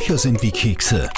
Bücher 0.00 0.16
sind 0.16 0.42
wie 0.42 0.50
Kekse. 0.50 1.10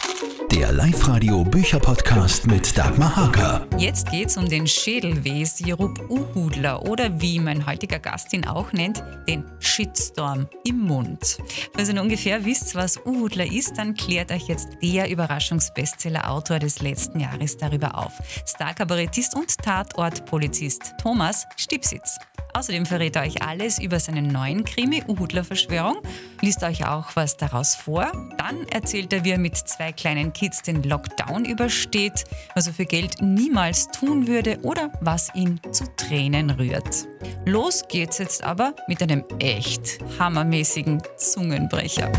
Der 0.50 0.72
Live-Radio 0.72 1.44
Bücherpodcast 1.44 2.48
mit 2.48 2.76
Dagmar 2.76 3.14
Haker. 3.14 3.64
Jetzt 3.78 4.10
geht's 4.10 4.36
um 4.36 4.48
den 4.48 4.66
Schädelweh-Sirup 4.66 6.10
Uhudler 6.10 6.82
oder 6.82 7.20
wie 7.20 7.38
mein 7.38 7.64
heutiger 7.64 8.00
Gast 8.00 8.32
ihn 8.32 8.44
auch 8.44 8.72
nennt, 8.72 9.04
den 9.28 9.44
Shitstorm 9.60 10.48
im 10.64 10.80
Mund. 10.80 11.38
Falls 11.72 11.90
ihr 11.90 12.02
ungefähr 12.02 12.44
wisst, 12.44 12.74
was 12.74 12.98
Uhudler 13.06 13.46
ist, 13.46 13.78
dann 13.78 13.94
klärt 13.94 14.32
euch 14.32 14.48
jetzt 14.48 14.70
der 14.82 15.08
Überraschungsbestseller-Autor 15.08 16.58
des 16.58 16.82
letzten 16.82 17.20
Jahres 17.20 17.56
darüber 17.56 17.96
auf. 17.96 18.12
Star-Kabarettist 18.44 19.36
und 19.36 19.58
Tatortpolizist 19.58 20.94
Thomas 21.00 21.46
Stipsitz. 21.56 22.18
Außerdem 22.54 22.84
verrät 22.84 23.16
er 23.16 23.22
euch 23.22 23.42
alles 23.42 23.78
über 23.78 23.98
seinen 24.00 24.26
neuen 24.26 24.64
Krimi 24.64 25.02
Uhudler 25.06 25.44
Verschwörung, 25.44 25.98
liest 26.42 26.62
euch 26.64 26.86
auch 26.86 27.16
was 27.16 27.36
daraus 27.36 27.74
vor. 27.74 28.12
Dann 28.36 28.66
erzählt 28.68 29.12
er, 29.12 29.24
wie 29.24 29.30
er 29.30 29.38
mit 29.38 29.56
zwei 29.56 29.92
kleinen 29.92 30.32
Kids 30.32 30.60
den 30.62 30.82
Lockdown 30.82 31.44
übersteht, 31.44 32.24
was 32.54 32.66
er 32.66 32.74
für 32.74 32.84
Geld 32.84 33.22
niemals 33.22 33.88
tun 33.88 34.26
würde 34.26 34.58
oder 34.62 34.92
was 35.00 35.34
ihn 35.34 35.60
zu 35.70 35.84
Tränen 35.96 36.50
rührt. 36.50 37.06
Los 37.46 37.84
geht's 37.88 38.18
jetzt 38.18 38.42
aber 38.44 38.74
mit 38.88 39.02
einem 39.02 39.24
echt 39.38 39.98
hammermäßigen 40.18 41.02
Zungenbrecher. 41.16 42.10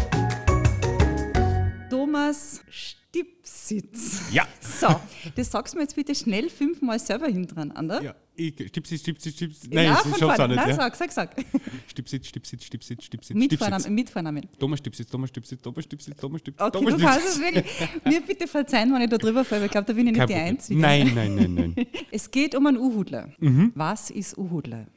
Thomas 1.89 2.61
Stipsitz. 3.63 4.21
Ja. 4.31 4.47
So, 4.59 4.87
das 5.35 5.51
sagst 5.51 5.73
du 5.73 5.77
mir 5.77 5.83
jetzt 5.83 5.95
bitte 5.95 6.13
schnell 6.13 6.49
fünfmal 6.49 6.99
selber 6.99 7.27
hintereinander. 7.27 8.01
Ja, 8.03 8.15
ich, 8.35 8.53
Stipsitz, 8.53 9.01
Stipsitz, 9.01 9.35
Stipsitz. 9.35 9.69
Nein, 9.71 9.85
Nein, 9.85 9.95
von 9.97 10.11
ich 10.11 10.17
schaff's 10.17 10.39
auch 10.39 10.47
nicht. 10.47 10.55
Nein, 10.57 10.69
ja. 10.69 10.75
sag, 10.75 10.95
sag, 10.95 11.11
sag. 11.11 11.35
Stipsitz, 11.87 12.27
Stipsitz, 12.27 12.63
Stipsitz, 12.65 13.03
Stipsitz, 13.05 13.37
Mit. 13.37 13.57
Vornamen. 13.57 13.95
Mit 13.95 14.09
Vornamen. 14.09 14.49
Thomas 14.59 14.79
Stipsitz, 14.79 15.09
Thomas 15.09 15.29
Stipsitz, 15.29 15.61
Thomas 15.61 15.83
Stipsitz, 15.85 16.17
Thomas 16.17 16.41
Stipsitz, 16.41 16.61
Okay, 16.61 16.77
Thomas 16.77 16.95
du 16.95 16.99
kannst 16.99 17.27
es 17.27 17.39
wirklich. 17.39 17.65
Mir 18.05 18.21
bitte 18.21 18.47
verzeihen, 18.47 18.93
wenn 18.93 19.01
ich 19.01 19.09
da 19.09 19.17
drüber 19.17 19.45
falle, 19.45 19.65
ich 19.65 19.71
glaube, 19.71 19.85
da 19.87 19.93
bin 19.93 20.07
ich 20.07 20.13
nicht 20.13 20.19
Kein 20.19 20.27
die 20.27 20.33
Problem. 20.33 20.49
Einzige. 20.49 20.79
Nein, 20.79 21.11
nein, 21.15 21.35
nein, 21.35 21.53
nein. 21.53 21.87
Es 22.11 22.29
geht 22.29 22.55
um 22.55 22.67
einen 22.67 22.77
Uhudler. 22.77 23.29
Mhm. 23.39 23.71
Was 23.75 24.09
ist 24.09 24.37
Uhudler? 24.37 24.87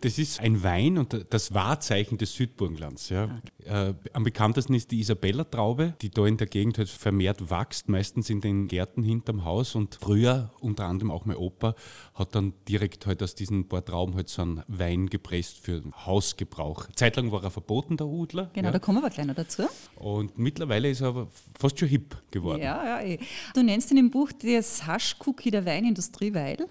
Das 0.00 0.18
ist 0.18 0.40
ein 0.40 0.62
Wein 0.62 0.98
und 0.98 1.26
das 1.30 1.54
Wahrzeichen 1.54 2.18
des 2.18 2.34
Südburgenlands. 2.34 3.08
Ja. 3.08 3.40
Äh, 3.64 3.94
am 4.12 4.22
bekanntesten 4.22 4.74
ist 4.74 4.90
die 4.90 5.00
Isabella-Traube, 5.00 5.94
die 6.02 6.10
da 6.10 6.26
in 6.26 6.36
der 6.36 6.46
Gegend 6.46 6.78
halt 6.78 6.88
vermehrt 6.88 7.50
wächst, 7.50 7.88
meistens 7.88 8.28
in 8.30 8.40
den 8.40 8.68
Gärten 8.68 9.02
hinterm 9.02 9.44
Haus. 9.44 9.74
Und 9.74 9.96
früher, 9.96 10.50
unter 10.60 10.84
anderem 10.84 11.10
auch 11.10 11.24
mein 11.24 11.36
Opa, 11.36 11.74
hat 12.14 12.34
dann 12.34 12.52
direkt 12.68 13.06
halt 13.06 13.22
aus 13.22 13.34
diesen 13.34 13.68
paar 13.68 13.84
Trauben 13.84 14.14
halt 14.14 14.28
so 14.28 14.42
einen 14.42 14.62
Wein 14.68 15.08
gepresst 15.08 15.58
für 15.58 15.82
Hausgebrauch. 16.04 16.86
Zeitlang 16.94 17.32
war 17.32 17.42
er 17.42 17.50
verboten, 17.50 17.96
der 17.96 18.06
Udler. 18.06 18.50
Genau, 18.52 18.68
ja. 18.68 18.72
da 18.72 18.78
kommen 18.78 19.02
wir 19.02 19.10
gleich 19.10 19.26
noch 19.26 19.34
dazu. 19.34 19.64
Und 19.96 20.38
mittlerweile 20.38 20.90
ist 20.90 21.00
er 21.00 21.08
aber 21.08 21.28
fast 21.58 21.78
schon 21.78 21.88
hip 21.88 22.16
geworden. 22.30 22.62
Ja, 22.62 23.00
ja. 23.00 23.02
eh. 23.02 23.18
Du 23.54 23.62
nennst 23.62 23.90
in 23.90 23.96
dem 23.96 24.10
Buch 24.10 24.30
das 24.32 24.86
Haschcookie 24.86 25.50
der 25.50 25.64
Weinindustrie, 25.64 26.34
weil. 26.34 26.58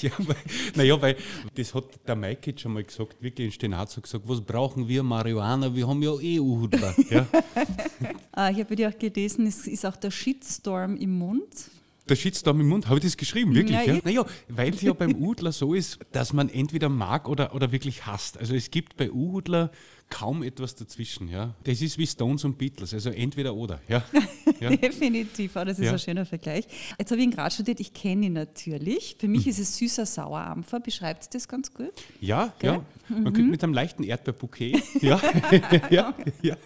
Ja, 0.00 0.10
weil, 0.18 0.36
naja, 0.74 1.00
weil 1.00 1.16
das 1.54 1.74
hat 1.74 1.84
der 2.06 2.15
Maikic 2.16 2.60
schon 2.60 2.72
mal 2.72 2.84
gesagt, 2.84 3.16
wirklich 3.20 3.46
in 3.46 3.52
Stenaz 3.52 3.96
hat 3.96 4.04
gesagt, 4.04 4.24
was 4.26 4.40
brauchen 4.40 4.88
wir 4.88 5.02
Marihuana, 5.02 5.74
wir 5.74 5.86
haben 5.86 6.02
ja 6.02 6.18
eh 6.20 6.40
Uhudler. 6.40 6.94
Ja. 7.10 7.26
Äh, 8.36 8.52
ich 8.52 8.58
habe 8.58 8.64
bei 8.64 8.74
dir 8.74 8.88
auch 8.88 8.98
gelesen, 8.98 9.46
es 9.46 9.66
ist 9.66 9.86
auch 9.86 9.96
der 9.96 10.10
Shitstorm 10.10 10.96
im 10.96 11.18
Mund. 11.18 11.70
Der 12.08 12.16
Shitstorm 12.16 12.60
im 12.60 12.68
Mund, 12.68 12.86
habe 12.86 12.98
ich 12.98 13.04
das 13.04 13.16
geschrieben, 13.16 13.54
wirklich? 13.54 13.76
Ja, 13.76 13.94
Ja, 13.94 14.00
Naja, 14.04 14.26
weil 14.48 14.74
es 14.74 14.82
ja 14.82 14.92
beim 14.92 15.14
Udler 15.14 15.52
so 15.52 15.74
ist, 15.74 15.98
dass 16.12 16.32
man 16.32 16.48
entweder 16.48 16.88
mag 16.88 17.28
oder, 17.28 17.54
oder 17.54 17.72
wirklich 17.72 18.06
hasst. 18.06 18.38
Also 18.38 18.54
es 18.54 18.70
gibt 18.70 18.96
bei 18.96 19.10
Udler 19.10 19.70
kaum 20.08 20.42
etwas 20.42 20.74
dazwischen. 20.76 21.28
Ja. 21.28 21.54
Das 21.64 21.82
ist 21.82 21.98
wie 21.98 22.06
Stones 22.06 22.44
und 22.44 22.58
Beatles, 22.58 22.94
also 22.94 23.10
entweder 23.10 23.54
oder. 23.54 23.80
Ja. 23.88 24.02
Ja. 24.60 24.70
Definitiv, 24.74 25.54
oh, 25.56 25.64
das 25.64 25.78
ist 25.78 25.84
Ja. 25.86 25.92
ein 25.92 25.98
schöner 25.98 26.24
Vergleich. 26.24 26.66
Jetzt 26.98 27.10
habe 27.10 27.20
ich 27.20 27.26
ihn 27.26 27.30
gerade 27.32 27.52
studiert, 27.52 27.78
ich 27.80 27.92
kenne 27.92 28.26
ihn 28.26 28.32
natürlich. 28.32 29.16
Für 29.18 29.28
mich 29.28 29.46
ist 29.46 29.58
es 29.58 29.76
süßer 29.76 30.06
Sauerampfer, 30.06 30.80
beschreibt 30.80 31.34
das 31.34 31.46
ganz 31.48 31.74
gut. 31.74 31.92
Ja, 32.20 32.54
Gell? 32.60 32.74
ja. 32.74 32.84
Man 33.08 33.24
könnte 33.34 33.50
mit 33.50 33.62
einem 33.62 33.74
leichten 33.74 34.02
Erdbeerbouquet. 34.04 34.82
Ja. 35.02 35.20
ja, 35.90 36.14
ja. 36.42 36.56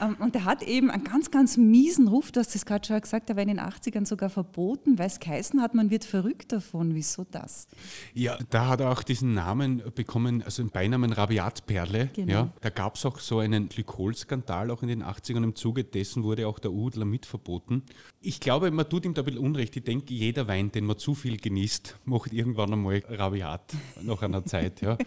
Ähm, 0.00 0.16
Und 0.20 0.34
der 0.34 0.44
hat 0.44 0.62
eben 0.62 0.90
einen 0.90 1.04
ganz, 1.04 1.30
ganz 1.30 1.56
miesen 1.58 2.08
Ruf, 2.08 2.32
du 2.32 2.40
hast 2.40 2.54
das 2.54 2.64
gerade 2.64 2.86
schon 2.86 3.00
gesagt, 3.00 3.28
der 3.28 3.36
war 3.36 3.42
in 3.42 3.48
den 3.48 3.60
80ern 3.60 4.06
sogar 4.06 4.30
verboten, 4.30 4.98
weil 4.98 5.08
es 5.08 5.20
geheißen 5.20 5.60
hat, 5.60 5.74
man 5.74 5.90
wird 5.90 6.04
verrückt 6.04 6.52
davon. 6.52 6.94
Wieso 6.94 7.26
das? 7.30 7.66
Ja, 8.14 8.38
da 8.50 8.68
hat 8.68 8.80
er 8.80 8.90
auch 8.92 9.02
diesen 9.02 9.34
Namen 9.34 9.82
bekommen, 9.94 10.42
also 10.42 10.62
den 10.62 10.70
Beinamen 10.70 11.12
Rabiatperle. 11.12 12.10
Genau. 12.14 12.32
Ja, 12.32 12.52
da 12.62 12.70
gab 12.76 12.94
es 12.94 13.04
auch 13.04 13.18
so 13.18 13.40
einen 13.40 13.68
Glykolskandal 13.68 14.70
auch 14.70 14.82
in 14.82 14.88
den 14.88 15.02
80ern. 15.02 15.42
Im 15.42 15.56
Zuge 15.56 15.82
dessen 15.82 16.22
wurde 16.22 16.46
auch 16.46 16.60
der 16.60 16.72
Udler 16.72 17.06
mitverboten. 17.06 17.82
Ich 18.26 18.40
glaube, 18.40 18.72
man 18.72 18.88
tut 18.88 19.04
ihm 19.04 19.14
da 19.14 19.22
ein 19.22 19.24
bisschen 19.24 19.40
Unrecht. 19.40 19.76
Ich 19.76 19.84
denke, 19.84 20.12
jeder 20.12 20.48
Wein, 20.48 20.72
den 20.72 20.84
man 20.84 20.98
zu 20.98 21.14
viel 21.14 21.36
genießt, 21.36 21.96
macht 22.06 22.32
irgendwann 22.32 22.72
einmal 22.72 23.00
Rabiat 23.08 23.72
nach 24.02 24.20
einer 24.20 24.44
Zeit. 24.44 24.80
Ja. 24.80 24.98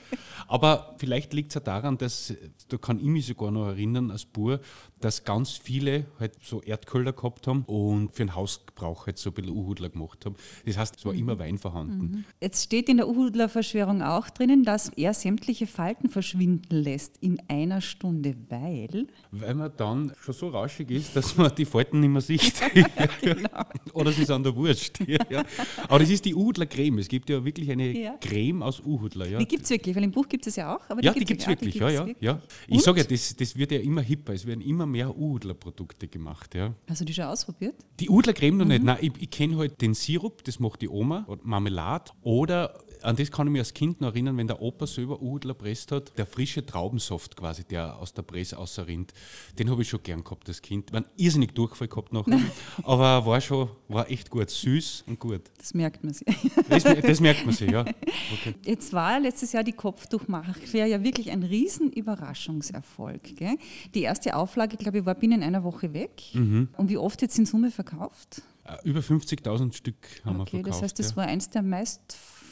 Aber 0.48 0.96
vielleicht 1.00 1.34
liegt 1.34 1.50
es 1.50 1.56
ja 1.56 1.60
daran, 1.60 1.98
dass, 1.98 2.34
da 2.70 2.78
kann 2.78 2.98
ich 2.98 3.08
mich 3.08 3.26
sogar 3.26 3.52
noch 3.52 3.68
erinnern 3.68 4.10
als 4.10 4.24
Bur, 4.24 4.62
dass 5.02 5.26
ganz 5.26 5.52
viele 5.52 6.06
halt 6.18 6.34
so 6.42 6.62
Erdköller 6.62 7.12
gehabt 7.12 7.48
haben 7.48 7.64
und 7.66 8.16
für 8.16 8.24
den 8.24 8.36
Hausgebrauch 8.36 9.06
halt 9.06 9.18
so 9.18 9.32
ein 9.32 9.34
bisschen 9.34 9.52
Uhudler 9.52 9.90
gemacht 9.90 10.26
haben. 10.26 10.36
Das 10.66 10.78
heißt, 10.78 10.96
es 10.98 11.06
war 11.06 11.14
immer 11.14 11.38
Wein 11.40 11.58
vorhanden. 11.58 12.26
Jetzt 12.40 12.64
steht 12.64 12.88
in 12.88 12.98
der 12.98 13.10
Uhudler-Verschwörung 13.10 14.02
auch 14.02 14.30
drinnen, 14.30 14.64
dass 14.64 14.90
er 14.90 15.14
sämtliche 15.14 15.68
Falten 15.68 16.10
verschwinden 16.10 16.74
lässt 16.74 17.18
in 17.18 17.42
einer 17.50 17.82
Stunde, 17.82 18.36
weil. 18.48 19.08
Weil 19.32 19.56
man 19.56 19.72
dann 19.76 20.14
schon 20.22 20.34
so 20.34 20.48
rauschig 20.48 20.90
ist, 20.92 21.16
dass 21.18 21.36
man 21.36 21.54
die 21.54 21.66
Falten 21.66 22.00
nicht 22.00 22.10
mehr 22.10 22.22
sieht. 22.22 22.54
Oder 23.94 24.10
es 24.12 24.20
ist 24.20 24.32
an 24.32 24.44
der 24.44 24.56
Wurst. 24.56 25.00
Ja. 25.08 25.44
Aber 25.88 26.00
das 26.00 26.10
ist 26.10 26.26
die 26.26 26.36
Uhudler 26.36 26.66
Creme. 26.66 27.00
Es 27.00 27.08
gibt 27.08 27.30
ja 27.30 27.44
wirklich 27.44 27.70
eine 27.72 27.92
Ja. 27.98 28.16
Creme 28.20 28.64
aus 28.64 28.80
Uhudler. 28.86 29.28
Ja, 29.28 29.40
Die 29.40 29.48
gibt 29.48 29.64
es 29.64 29.70
wirklich, 29.70 29.96
weil 29.96 30.04
im 30.04 30.12
Buch 30.12 30.28
gibt 30.28 30.46
es 30.48 30.56
ja 30.56 30.76
auch. 30.76 30.82
Aber 30.90 31.04
ja 31.04 31.14
die 31.14 31.26
gibt 31.26 31.42
es 31.42 31.48
wirklich. 31.48 31.76
Ja, 31.76 31.90
ja, 31.90 32.08
ja. 32.20 32.42
Ich 32.68 32.82
sage 32.82 33.02
ja, 33.02 33.06
das, 33.08 33.36
das 33.36 33.56
wird 33.56 33.72
ja 33.72 33.80
immer 33.80 34.02
hipper. 34.02 34.34
Es 34.34 34.46
werden 34.46 34.62
immer 34.62 34.86
mehr 34.86 35.16
Uhudler-Produkte 35.16 36.08
gemacht. 36.08 36.56
Ja. 36.56 36.74
Hast 36.88 37.02
du 37.02 37.06
die 37.06 37.14
schon 37.14 37.26
ausprobiert? 37.26 37.76
Die 38.00 38.10
Udler 38.10 38.34
Creme 38.34 38.58
noch 38.58 38.66
Mhm. 38.66 38.72
nicht. 38.72 38.84
Nein, 38.84 38.98
ich, 39.02 39.12
ich 39.20 39.30
kenne 39.30 39.58
halt 39.58 39.82
den 39.82 39.94
Sirup, 39.94 40.44
das 40.44 40.60
macht 40.60 40.82
die 40.82 40.90
Oma, 40.90 41.26
oder 41.28 41.42
Marmelade. 41.44 42.12
Oder 42.22 42.74
an 43.02 43.16
das 43.16 43.32
kann 43.32 43.48
ich 43.48 43.52
mich 43.52 43.62
als 43.62 43.74
Kind 43.74 44.02
noch 44.02 44.10
erinnern, 44.10 44.38
wenn 44.38 44.48
der 44.48 44.62
Opa 44.62 44.88
selber 44.88 45.22
Udler 45.22 45.54
presst 45.54 45.92
hat, 45.92 46.18
der 46.18 46.26
frische 46.26 46.66
Traubensaft 46.66 47.36
quasi, 47.36 47.64
der 47.64 47.98
aus 47.98 48.14
der 48.14 48.24
Presse 48.24 48.58
außerrinnt, 48.58 49.14
den 49.58 49.70
habe 49.70 49.82
ich 49.82 49.90
schon 49.90 50.04
gern 50.04 50.24
gehabt 50.24 50.48
als 50.48 50.62
Kind. 50.62 50.92
Man 50.92 51.06
irrsinnig 51.18 51.54
Durchfall 51.54 51.88
gehabt 51.88 52.14
nachher, 52.14 52.40
aber 52.84 53.26
war 53.26 53.42
schon, 53.42 53.70
war 53.88 54.10
echt 54.10 54.30
gut, 54.30 54.50
süß 54.50 55.06
und 55.08 55.20
gut. 55.20 55.42
Das 55.58 55.74
merkt 55.74 56.04
man 56.04 56.14
sich. 56.14 56.28
Das, 56.70 56.84
das 56.84 57.20
merkt 57.20 57.46
man 57.46 57.56
sich, 57.56 57.70
ja. 57.72 57.82
Okay. 57.82 58.56
Jetzt 58.66 58.94
war 58.94 59.20
letztes 59.20 59.52
Jahr 59.52 59.64
die 59.64 59.74
Kopftuchmacher 59.74 60.56
ja 60.74 61.04
wirklich 61.04 61.32
ein 61.32 61.44
riesen 61.44 61.92
Überraschungserfolg. 61.92 63.36
Gell? 63.36 63.56
Die 63.94 64.02
erste 64.02 64.36
Auflage, 64.36 64.78
glaube 64.78 65.00
ich, 65.00 65.06
war 65.06 65.16
binnen 65.16 65.44
einer 65.44 65.64
Woche 65.64 65.94
weg. 65.94 66.24
Mhm. 66.34 66.70
Und 66.78 66.90
wie 66.90 66.98
oft 66.98 67.22
jetzt 67.22 67.38
in 67.38 67.46
Summe 67.46 67.72
verkauft? 67.72 68.42
Äh, 68.64 68.88
Über 68.88 69.00
50.000 69.00 69.74
Stück 69.74 69.96
haben 70.26 70.42
Okay, 70.42 70.58
wir 70.58 70.64
verkauft. 70.64 70.68
das 70.68 70.82
heißt, 70.84 71.00
das 71.00 71.12
ja. 71.12 71.18
war 71.18 71.26
eins 71.28 71.50
der 71.50 71.62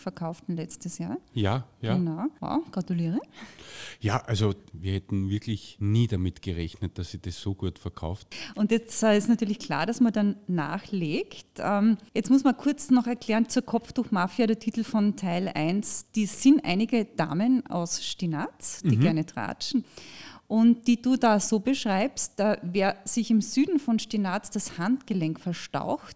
meistverkauften 0.08 0.56
letztes 0.56 0.98
Jahr. 0.98 1.18
ja, 1.34 1.66
ja. 1.82 1.96
Genau. 1.96 2.26
Wow, 2.40 2.62
gratuliere. 2.72 3.20
Ja, 4.00 4.18
also 4.26 4.54
wir 4.74 4.94
hätten 4.94 5.30
wirklich 5.30 5.78
nie 5.80 6.08
damit 6.08 6.42
gerechnet, 6.42 6.98
dass 6.98 7.12
sie 7.12 7.20
das 7.20 7.40
so 7.40 7.54
gut 7.54 7.80
verkauft. 7.80 8.28
Und 8.56 8.72
jetzt 8.72 9.04
äh, 9.04 9.18
ist 9.18 9.30
natürlich 9.30 9.60
klar, 9.60 9.86
dass 9.86 10.00
man 10.00 10.14
dann 10.14 10.38
nachlegt. 10.48 11.46
Ähm, 11.60 11.98
jetzt 12.14 12.30
muss 12.30 12.44
man 12.44 12.56
kurz 12.56 12.90
noch 12.90 13.08
erklären 13.08 13.50
zur 13.50 13.64
Kopftuchmafia, 13.64 14.48
der 14.48 14.60
Titel 14.60 14.84
von 14.84 15.16
Teil 15.16 15.50
1. 15.54 16.12
Die 16.16 16.26
sind 16.26 16.64
einige 16.64 17.06
Damen 17.06 17.66
aus 17.68 18.06
Stinaz, 18.06 18.82
die 18.84 18.98
gerne 18.98 19.26
tratschen. 19.26 19.84
Und 20.48 20.88
die 20.88 21.02
du 21.02 21.18
da 21.18 21.42
so 21.42 21.60
beschreibst, 21.60 22.40
da, 22.40 22.58
wer 22.62 22.96
sich 23.04 23.30
im 23.32 23.42
Süden 23.42 23.80
von 23.80 24.00
Stinaz 24.00 24.50
das 24.50 24.78
Handgelenk 24.78 25.42
verstaucht, 25.42 26.16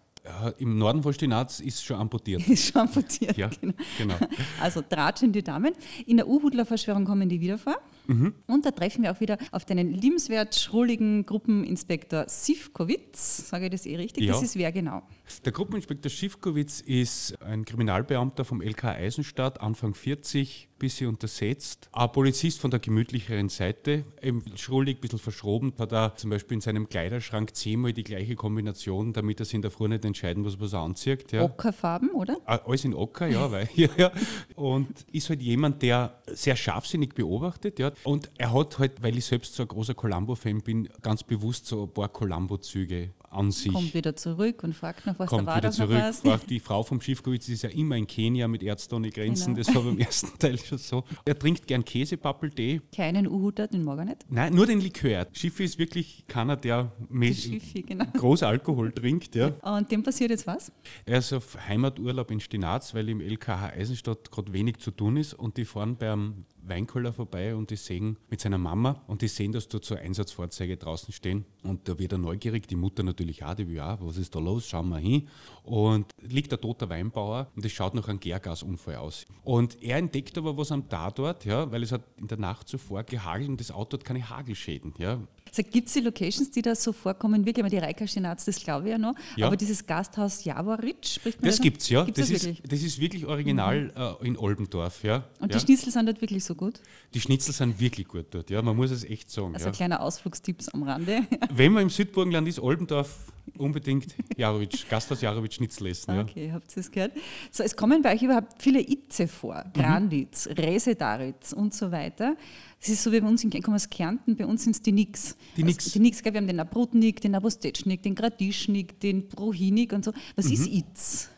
Im 0.58 0.78
Norden 0.78 1.02
von 1.02 1.12
Stinaz 1.12 1.58
ist 1.60 1.84
schon 1.84 1.96
amputiert. 1.96 2.46
ist 2.48 2.72
schon 2.72 2.82
amputiert. 2.82 3.36
Ja, 3.36 3.48
Genau. 3.60 3.74
genau. 3.98 4.14
Also 4.60 4.80
tratschende 4.82 5.42
Damen. 5.42 5.72
In 6.06 6.16
der 6.16 6.28
Uhudler-Verschwörung 6.28 7.04
kommen 7.04 7.28
die 7.28 7.40
wieder 7.40 7.58
vor. 7.58 7.76
Mhm. 8.06 8.34
Und 8.46 8.64
da 8.64 8.70
treffen 8.70 9.02
wir 9.02 9.10
auch 9.12 9.20
wieder 9.20 9.36
auf 9.50 9.64
deinen 9.64 9.92
liebenswert 9.92 10.54
schrulligen 10.54 11.26
Gruppeninspektor 11.26 12.24
Sivkovic. 12.28 13.16
Sage 13.16 13.64
ich 13.66 13.70
das 13.72 13.86
eh 13.86 13.96
richtig? 13.96 14.24
Ja. 14.24 14.32
Das 14.34 14.42
ist 14.42 14.56
wer 14.56 14.70
genau? 14.70 15.02
Der 15.40 15.52
Gruppeninspektor 15.52 16.10
Schiffkowitz 16.10 16.80
ist 16.80 17.40
ein 17.42 17.64
Kriminalbeamter 17.64 18.44
vom 18.44 18.60
LK 18.60 18.84
Eisenstadt, 18.84 19.60
Anfang 19.60 19.94
40, 19.94 20.68
bisschen 20.78 21.08
untersetzt. 21.08 21.88
Ein 21.92 22.10
Polizist 22.10 22.60
von 22.60 22.70
der 22.70 22.80
gemütlicheren 22.80 23.48
Seite, 23.48 24.04
eben 24.20 24.42
schrullig, 24.56 24.98
ein 24.98 25.00
bisschen 25.00 25.20
verschroben, 25.20 25.72
hat 25.78 25.92
er 25.92 26.16
zum 26.16 26.30
Beispiel 26.30 26.56
in 26.56 26.60
seinem 26.60 26.88
Kleiderschrank 26.88 27.54
zehnmal 27.54 27.92
die 27.92 28.02
gleiche 28.02 28.34
Kombination, 28.34 29.12
damit 29.12 29.38
er 29.38 29.46
sich 29.46 29.54
in 29.54 29.62
der 29.62 29.70
Früh 29.70 29.88
nicht 29.88 30.04
entscheiden 30.04 30.42
muss, 30.42 30.58
was 30.58 30.72
er 30.72 30.80
anzieht. 30.80 31.30
Ja. 31.30 31.42
Ockerfarben, 31.42 32.10
oder? 32.10 32.36
Ah, 32.44 32.60
Alles 32.66 32.84
in 32.84 32.94
Ocker, 32.94 33.28
ja, 33.28 33.50
weil, 33.50 33.68
ja, 33.74 33.88
ja. 33.96 34.12
Und 34.56 35.06
ist 35.12 35.28
halt 35.30 35.40
jemand, 35.40 35.82
der 35.82 36.20
sehr 36.26 36.56
scharfsinnig 36.56 37.14
beobachtet, 37.14 37.78
ja. 37.78 37.92
Und 38.02 38.30
er 38.36 38.52
hat 38.52 38.78
halt, 38.80 39.02
weil 39.02 39.16
ich 39.16 39.24
selbst 39.24 39.54
so 39.54 39.62
ein 39.62 39.68
großer 39.68 39.94
Columbo-Fan 39.94 40.62
bin, 40.62 40.88
ganz 41.00 41.22
bewusst 41.22 41.66
so 41.66 41.84
ein 41.84 41.92
paar 41.92 42.08
Columbo-Züge 42.08 43.10
an 43.32 43.50
sich. 43.50 43.72
Kommt 43.72 43.94
wieder 43.94 44.14
zurück 44.16 44.62
und 44.62 44.74
fragt 44.74 45.06
nach 45.06 45.18
was, 45.18 45.28
Kommt 45.28 45.42
da 45.42 45.52
war 45.52 45.56
wieder 45.58 45.68
noch 45.68 45.74
zurück. 45.74 45.96
was. 45.98 46.20
Fragt 46.20 46.50
die 46.50 46.60
Frau 46.60 46.82
vom 46.82 47.00
Schiffkowitz 47.00 47.48
ist 47.48 47.62
ja 47.62 47.70
immer 47.70 47.96
in 47.96 48.06
Kenia 48.06 48.48
mit 48.48 48.62
Ärzte 48.62 48.94
ohne 48.96 49.10
Grenzen. 49.10 49.54
Genau. 49.54 49.66
Das 49.66 49.74
war 49.74 49.82
beim 49.82 49.98
ersten 49.98 50.30
Teil 50.38 50.58
schon 50.58 50.78
so. 50.78 51.04
Er 51.24 51.38
trinkt 51.38 51.66
gern 51.66 51.84
Käsepappeltee. 51.84 52.80
Keinen 52.94 53.26
Uhuter, 53.26 53.68
den 53.68 53.84
mag 53.84 53.98
er 53.98 54.04
nicht. 54.04 54.26
Nein, 54.28 54.54
nur 54.54 54.66
den 54.66 54.80
Likör. 54.80 55.26
Schiffi 55.32 55.64
ist 55.64 55.78
wirklich 55.78 56.24
keiner, 56.28 56.56
der 56.56 56.92
mit 57.08 57.36
Schiffi, 57.36 57.82
genau. 57.82 58.04
groß 58.14 58.42
Alkohol 58.42 58.92
trinkt. 58.92 59.34
Ja. 59.34 59.48
Und 59.62 59.90
dem 59.90 60.02
passiert 60.02 60.30
jetzt 60.30 60.46
was? 60.46 60.70
Er 61.06 61.18
ist 61.18 61.32
auf 61.32 61.56
Heimaturlaub 61.68 62.30
in 62.30 62.40
Stinaz, 62.40 62.94
weil 62.94 63.08
im 63.08 63.20
LKH 63.20 63.70
Eisenstadt 63.70 64.30
gerade 64.30 64.52
wenig 64.52 64.78
zu 64.78 64.90
tun 64.90 65.16
ist 65.16 65.34
und 65.34 65.56
die 65.56 65.64
fahren 65.64 65.96
beim 65.96 66.44
Weinkeller 66.64 67.12
vorbei 67.12 67.54
und 67.54 67.70
die 67.70 67.76
sehen 67.76 68.16
mit 68.30 68.40
seiner 68.40 68.58
Mama 68.58 69.02
und 69.06 69.22
die 69.22 69.28
sehen, 69.28 69.52
dass 69.52 69.68
dort 69.68 69.84
so 69.84 69.94
Einsatzfahrzeuge 69.94 70.76
draußen 70.76 71.12
stehen 71.12 71.44
und 71.62 71.88
da 71.88 71.98
wird 71.98 72.12
er 72.12 72.18
neugierig, 72.18 72.66
die 72.68 72.76
Mutter 72.76 73.02
natürlich 73.02 73.44
auch, 73.44 73.54
die 73.54 73.68
will 73.68 73.80
auch, 73.80 73.98
was 74.00 74.16
ist 74.16 74.34
da 74.34 74.38
los, 74.38 74.68
schauen 74.68 74.88
wir 74.88 74.98
hin 74.98 75.28
und 75.64 76.06
liegt 76.20 76.52
ein 76.52 76.60
toter 76.60 76.88
Weinbauer 76.88 77.48
und 77.56 77.64
es 77.64 77.72
schaut 77.72 77.94
nach 77.94 78.08
einem 78.08 78.20
Gärgasunfall 78.20 78.96
aus. 78.96 79.26
Und 79.42 79.82
er 79.82 79.98
entdeckt 79.98 80.38
aber 80.38 80.56
was 80.56 80.72
am 80.72 80.88
Tatort, 80.88 81.44
ja, 81.44 81.70
weil 81.70 81.82
es 81.82 81.92
hat 81.92 82.02
in 82.16 82.28
der 82.28 82.38
Nacht 82.38 82.68
zuvor 82.68 83.02
gehagelt 83.04 83.48
und 83.48 83.60
das 83.60 83.70
Auto 83.70 83.96
hat 83.96 84.04
keine 84.04 84.28
Hagelschäden, 84.28 84.94
ja. 84.98 85.20
Also, 85.54 85.70
Gibt 85.70 85.88
es 85.88 85.94
die 85.94 86.00
Locations, 86.00 86.50
die 86.50 86.62
da 86.62 86.74
so 86.74 86.92
vorkommen? 86.92 87.44
Wirklich, 87.44 87.66
die 87.66 87.76
Reika-Stinaz, 87.78 88.46
das 88.46 88.56
glaube 88.56 88.86
ich 88.86 88.92
ja 88.92 88.98
noch. 88.98 89.14
Ja. 89.36 89.46
Aber 89.46 89.56
dieses 89.56 89.86
Gasthaus 89.86 90.44
Javoritsch, 90.44 91.16
spricht 91.16 91.42
man 91.42 91.50
Das 91.50 91.58
da? 91.58 91.62
gibt's 91.62 91.88
ja, 91.90 92.04
Gibt's 92.04 92.20
das, 92.20 92.28
das 92.30 92.36
ist, 92.38 92.44
wirklich? 92.44 92.64
Mhm. 92.64 92.68
das 92.68 92.82
ist 92.82 93.00
wirklich 93.00 93.26
original 93.26 94.18
äh, 94.22 94.26
in 94.26 94.38
Oldendorf, 94.38 95.04
ja. 95.04 95.24
Und 95.40 95.52
ja. 95.52 95.58
die 95.58 95.64
Schnitzel 95.66 95.92
sind 95.92 96.06
dort 96.06 96.22
wirklich 96.22 96.42
so 96.42 96.54
gut? 96.54 96.80
Die 97.12 97.20
Schnitzel 97.20 97.52
sind 97.52 97.78
wirklich 97.78 98.08
gut 98.08 98.26
dort, 98.30 98.48
ja, 98.48 98.62
man 98.62 98.76
muss 98.76 98.90
es 98.90 99.04
echt 99.04 99.30
sagen. 99.30 99.52
Also 99.54 99.66
ja. 99.66 99.72
kleiner 99.72 100.00
Ausflugstipps 100.00 100.70
am 100.70 100.84
Rande. 100.84 101.22
Wenn 101.52 101.72
man 101.72 101.82
im 101.82 101.90
Südburgenland 101.90 102.48
ist, 102.48 102.58
Oldendorf, 102.58 103.32
unbedingt 103.58 104.14
Jarowitsch, 104.36 104.88
Gasthaus 104.88 105.20
Jarowitsch 105.20 105.56
Schnitzel 105.56 105.88
essen. 105.88 106.14
Ja. 106.14 106.22
Okay, 106.22 106.50
habt 106.52 106.74
ihr 106.76 106.80
es 106.80 106.90
gehört? 106.90 107.12
So, 107.50 107.62
es 107.62 107.74
kommen 107.76 108.02
bei 108.02 108.14
euch 108.14 108.22
überhaupt 108.22 108.60
viele 108.62 108.80
Itze 108.80 109.28
vor. 109.28 109.64
Mhm. 109.66 109.72
Granditz, 109.80 110.48
Resetaritz 110.48 111.52
und 111.52 111.74
so 111.74 111.90
weiter. 111.90 112.36
Es 112.80 112.88
ist 112.88 113.02
so 113.02 113.12
wie 113.12 113.20
bei 113.20 113.28
uns 113.28 113.44
in 113.44 113.50
ich 113.52 113.62
komme 113.62 113.76
aus 113.76 113.88
Kärnten, 113.88 114.36
bei 114.36 114.46
uns 114.46 114.64
sind 114.64 114.72
es 114.76 114.82
die 114.82 114.92
Nix. 114.92 115.36
Die 115.56 115.62
Nix. 115.64 115.84
Also, 115.86 115.92
die 115.98 116.00
Nix, 116.00 116.22
gell, 116.22 116.32
wir 116.32 116.40
haben 116.40 116.46
den 116.48 116.60
Abrutnik, 116.60 117.20
den 117.20 117.34
Abostetschnik, 117.34 118.02
den 118.02 118.14
Gradischnik, 118.14 118.98
den 119.00 119.28
Prohinik 119.28 119.92
und 119.92 120.04
so. 120.04 120.12
Was 120.36 120.46
Mhm. 120.46 120.52
ist 120.52 120.66
Itz? 120.66 121.28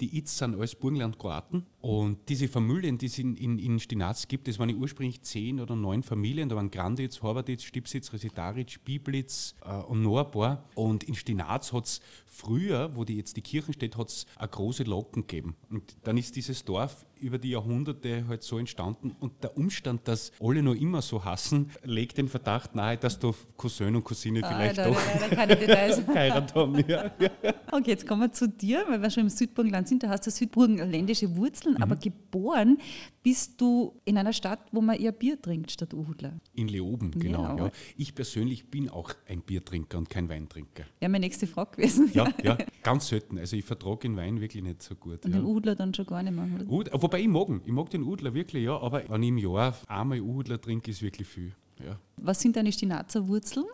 Die 0.00 0.16
Itz 0.16 0.38
sind 0.38 0.54
alles 0.56 0.74
Burgenland-Kroaten. 0.74 1.66
Und 1.80 2.18
diese 2.28 2.46
Familien, 2.46 2.98
die 2.98 3.06
es 3.06 3.18
in, 3.18 3.36
in, 3.36 3.58
in 3.58 3.78
Stinaz 3.80 4.28
gibt, 4.28 4.48
das 4.48 4.58
waren 4.58 4.74
ursprünglich 4.76 5.22
zehn 5.22 5.60
oder 5.60 5.74
neun 5.76 6.02
Familien. 6.02 6.48
Da 6.48 6.56
waren 6.56 6.70
Granditz, 6.70 7.22
Horvatitz, 7.22 7.62
Stipsitz, 7.62 8.12
Resitaritz, 8.12 8.78
Biblitz 8.84 9.54
äh, 9.64 9.72
und 9.84 10.02
noch 10.02 10.18
ein 10.24 10.30
paar. 10.30 10.64
Und 10.74 11.04
in 11.04 11.14
Stinaz 11.14 11.72
hat 11.72 11.86
es 11.86 12.00
früher, 12.26 12.94
wo 12.94 13.04
die 13.04 13.16
jetzt 13.16 13.36
die 13.36 13.42
Kirchen 13.42 13.72
steht, 13.72 13.96
hat 13.96 14.08
es 14.08 14.26
eine 14.36 14.48
große 14.48 14.82
Locken 14.84 15.26
gegeben. 15.26 15.56
Und 15.70 15.96
dann 16.04 16.18
ist 16.18 16.36
dieses 16.36 16.64
Dorf 16.64 17.06
über 17.18 17.38
die 17.38 17.50
Jahrhunderte 17.50 18.26
halt 18.28 18.42
so 18.42 18.58
entstanden. 18.58 19.14
Und 19.20 19.42
der 19.42 19.56
Umstand, 19.56 20.08
dass 20.08 20.32
alle 20.40 20.62
noch 20.62 20.74
immer 20.74 21.02
so 21.02 21.22
hassen, 21.24 21.70
legt 21.84 22.16
den 22.18 22.28
Verdacht 22.28 22.74
nahe, 22.74 22.96
dass 22.96 23.18
da 23.18 23.32
Cousin 23.56 23.94
und 23.96 24.04
Cousine 24.04 24.40
vielleicht 24.40 24.78
Ah, 24.78 24.84
da, 24.84 24.90
doch 24.90 25.30
keine 25.30 25.56
Details. 25.56 26.04
geheiratet 26.06 26.54
haben. 26.54 26.82
Ja. 26.88 27.10
Okay, 27.72 27.90
jetzt 27.90 28.06
kommen 28.06 28.22
wir 28.22 28.32
zu 28.32 28.48
dir, 28.48 28.84
weil 28.88 29.00
wir 29.02 29.10
schon 29.10 29.24
im 29.24 29.28
Südburgenland 29.28 29.86
sind. 29.86 30.02
Du 30.02 30.08
hast 30.08 30.24
ja 30.26 30.32
südburgenländische 30.32 31.36
Wurzeln, 31.36 31.69
aber 31.76 31.96
Mhm. 31.96 32.00
geboren 32.00 32.78
bist 33.22 33.60
du 33.60 33.94
in 34.04 34.16
einer 34.18 34.32
Stadt, 34.32 34.60
wo 34.72 34.80
man 34.80 34.96
eher 34.98 35.12
Bier 35.12 35.40
trinkt 35.40 35.70
statt 35.70 35.92
Uhudler. 35.94 36.32
In 36.54 36.68
Leoben, 36.68 37.10
genau. 37.12 37.42
Ja. 37.42 37.56
Ja. 37.66 37.70
Ich 37.96 38.14
persönlich 38.14 38.70
bin 38.70 38.88
auch 38.88 39.12
ein 39.28 39.42
Biertrinker 39.42 39.98
und 39.98 40.08
kein 40.08 40.28
Weintrinker. 40.28 40.84
Wäre 40.98 41.10
meine 41.10 41.26
nächste 41.26 41.46
Frage 41.46 41.76
gewesen. 41.76 42.10
Ja, 42.14 42.28
ja, 42.42 42.56
ganz 42.82 43.08
selten. 43.08 43.38
Also 43.38 43.56
ich 43.56 43.64
vertrage 43.64 44.00
den 44.08 44.16
Wein 44.16 44.40
wirklich 44.40 44.62
nicht 44.62 44.82
so 44.82 44.94
gut. 44.94 45.24
Und 45.24 45.32
Ja. 45.32 45.38
den 45.40 45.46
Uhudler 45.46 45.74
dann 45.74 45.92
schon 45.94 46.06
gar 46.06 46.22
nicht 46.22 46.34
mehr. 46.34 46.48
Ud, 46.70 46.88
wobei 46.92 47.20
ich 47.20 47.28
mag 47.28 47.48
ihn. 47.48 47.60
Ich 47.64 47.72
mag 47.72 47.90
den 47.90 48.02
Udler 48.04 48.32
wirklich, 48.34 48.64
ja. 48.64 48.78
Aber 48.80 49.02
wenn 49.08 49.22
ich 49.22 49.28
im 49.28 49.38
Jahr 49.38 49.74
einmal 49.86 50.20
Udler 50.20 50.60
trinke, 50.60 50.90
ist 50.90 51.02
wirklich 51.02 51.28
viel. 51.28 51.52
Ja. 51.84 51.98
Was 52.16 52.40
sind 52.40 52.56
deine 52.56 52.72
Stinazer 52.72 53.26
Wurzeln? 53.26 53.66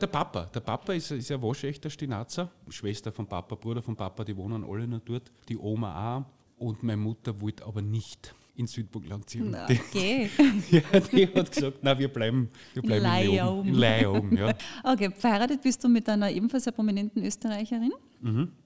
Der 0.00 0.06
Papa, 0.06 0.44
der 0.46 0.60
Papa 0.60 0.92
ist, 0.92 1.10
ist 1.10 1.30
ein 1.32 1.42
waschechter 1.42 1.90
Stinazer. 1.90 2.50
Schwester 2.68 3.10
von 3.10 3.26
Papa, 3.26 3.56
Bruder 3.56 3.82
von 3.82 3.96
Papa, 3.96 4.22
die 4.24 4.36
wohnen 4.36 4.64
alle 4.64 4.86
noch 4.86 5.00
dort. 5.00 5.32
Die 5.48 5.56
Oma 5.58 6.18
auch. 6.18 6.24
Und 6.62 6.82
meine 6.84 6.96
Mutter 6.98 7.40
wollte 7.40 7.66
aber 7.66 7.82
nicht 7.82 8.34
in 8.54 8.68
Südburgland 8.68 9.28
ziehen. 9.28 9.50
Na, 9.50 9.66
Die, 9.66 9.80
Okay. 9.80 10.30
ja, 10.70 11.00
die 11.00 11.26
hat 11.26 11.50
gesagt, 11.50 11.78
na 11.82 11.98
wir 11.98 12.08
bleiben, 12.08 12.48
wir 12.74 12.82
bleiben. 12.82 13.32
Leoben. 13.32 13.68
In 13.68 13.74
Leoben, 13.74 14.36
ja. 14.36 14.54
Okay, 14.84 15.10
verheiratet 15.10 15.60
bist 15.60 15.82
du 15.82 15.88
mit 15.88 16.08
einer 16.08 16.30
ebenfalls 16.30 16.64
sehr 16.64 16.72
prominenten 16.72 17.24
Österreicherin. 17.24 17.92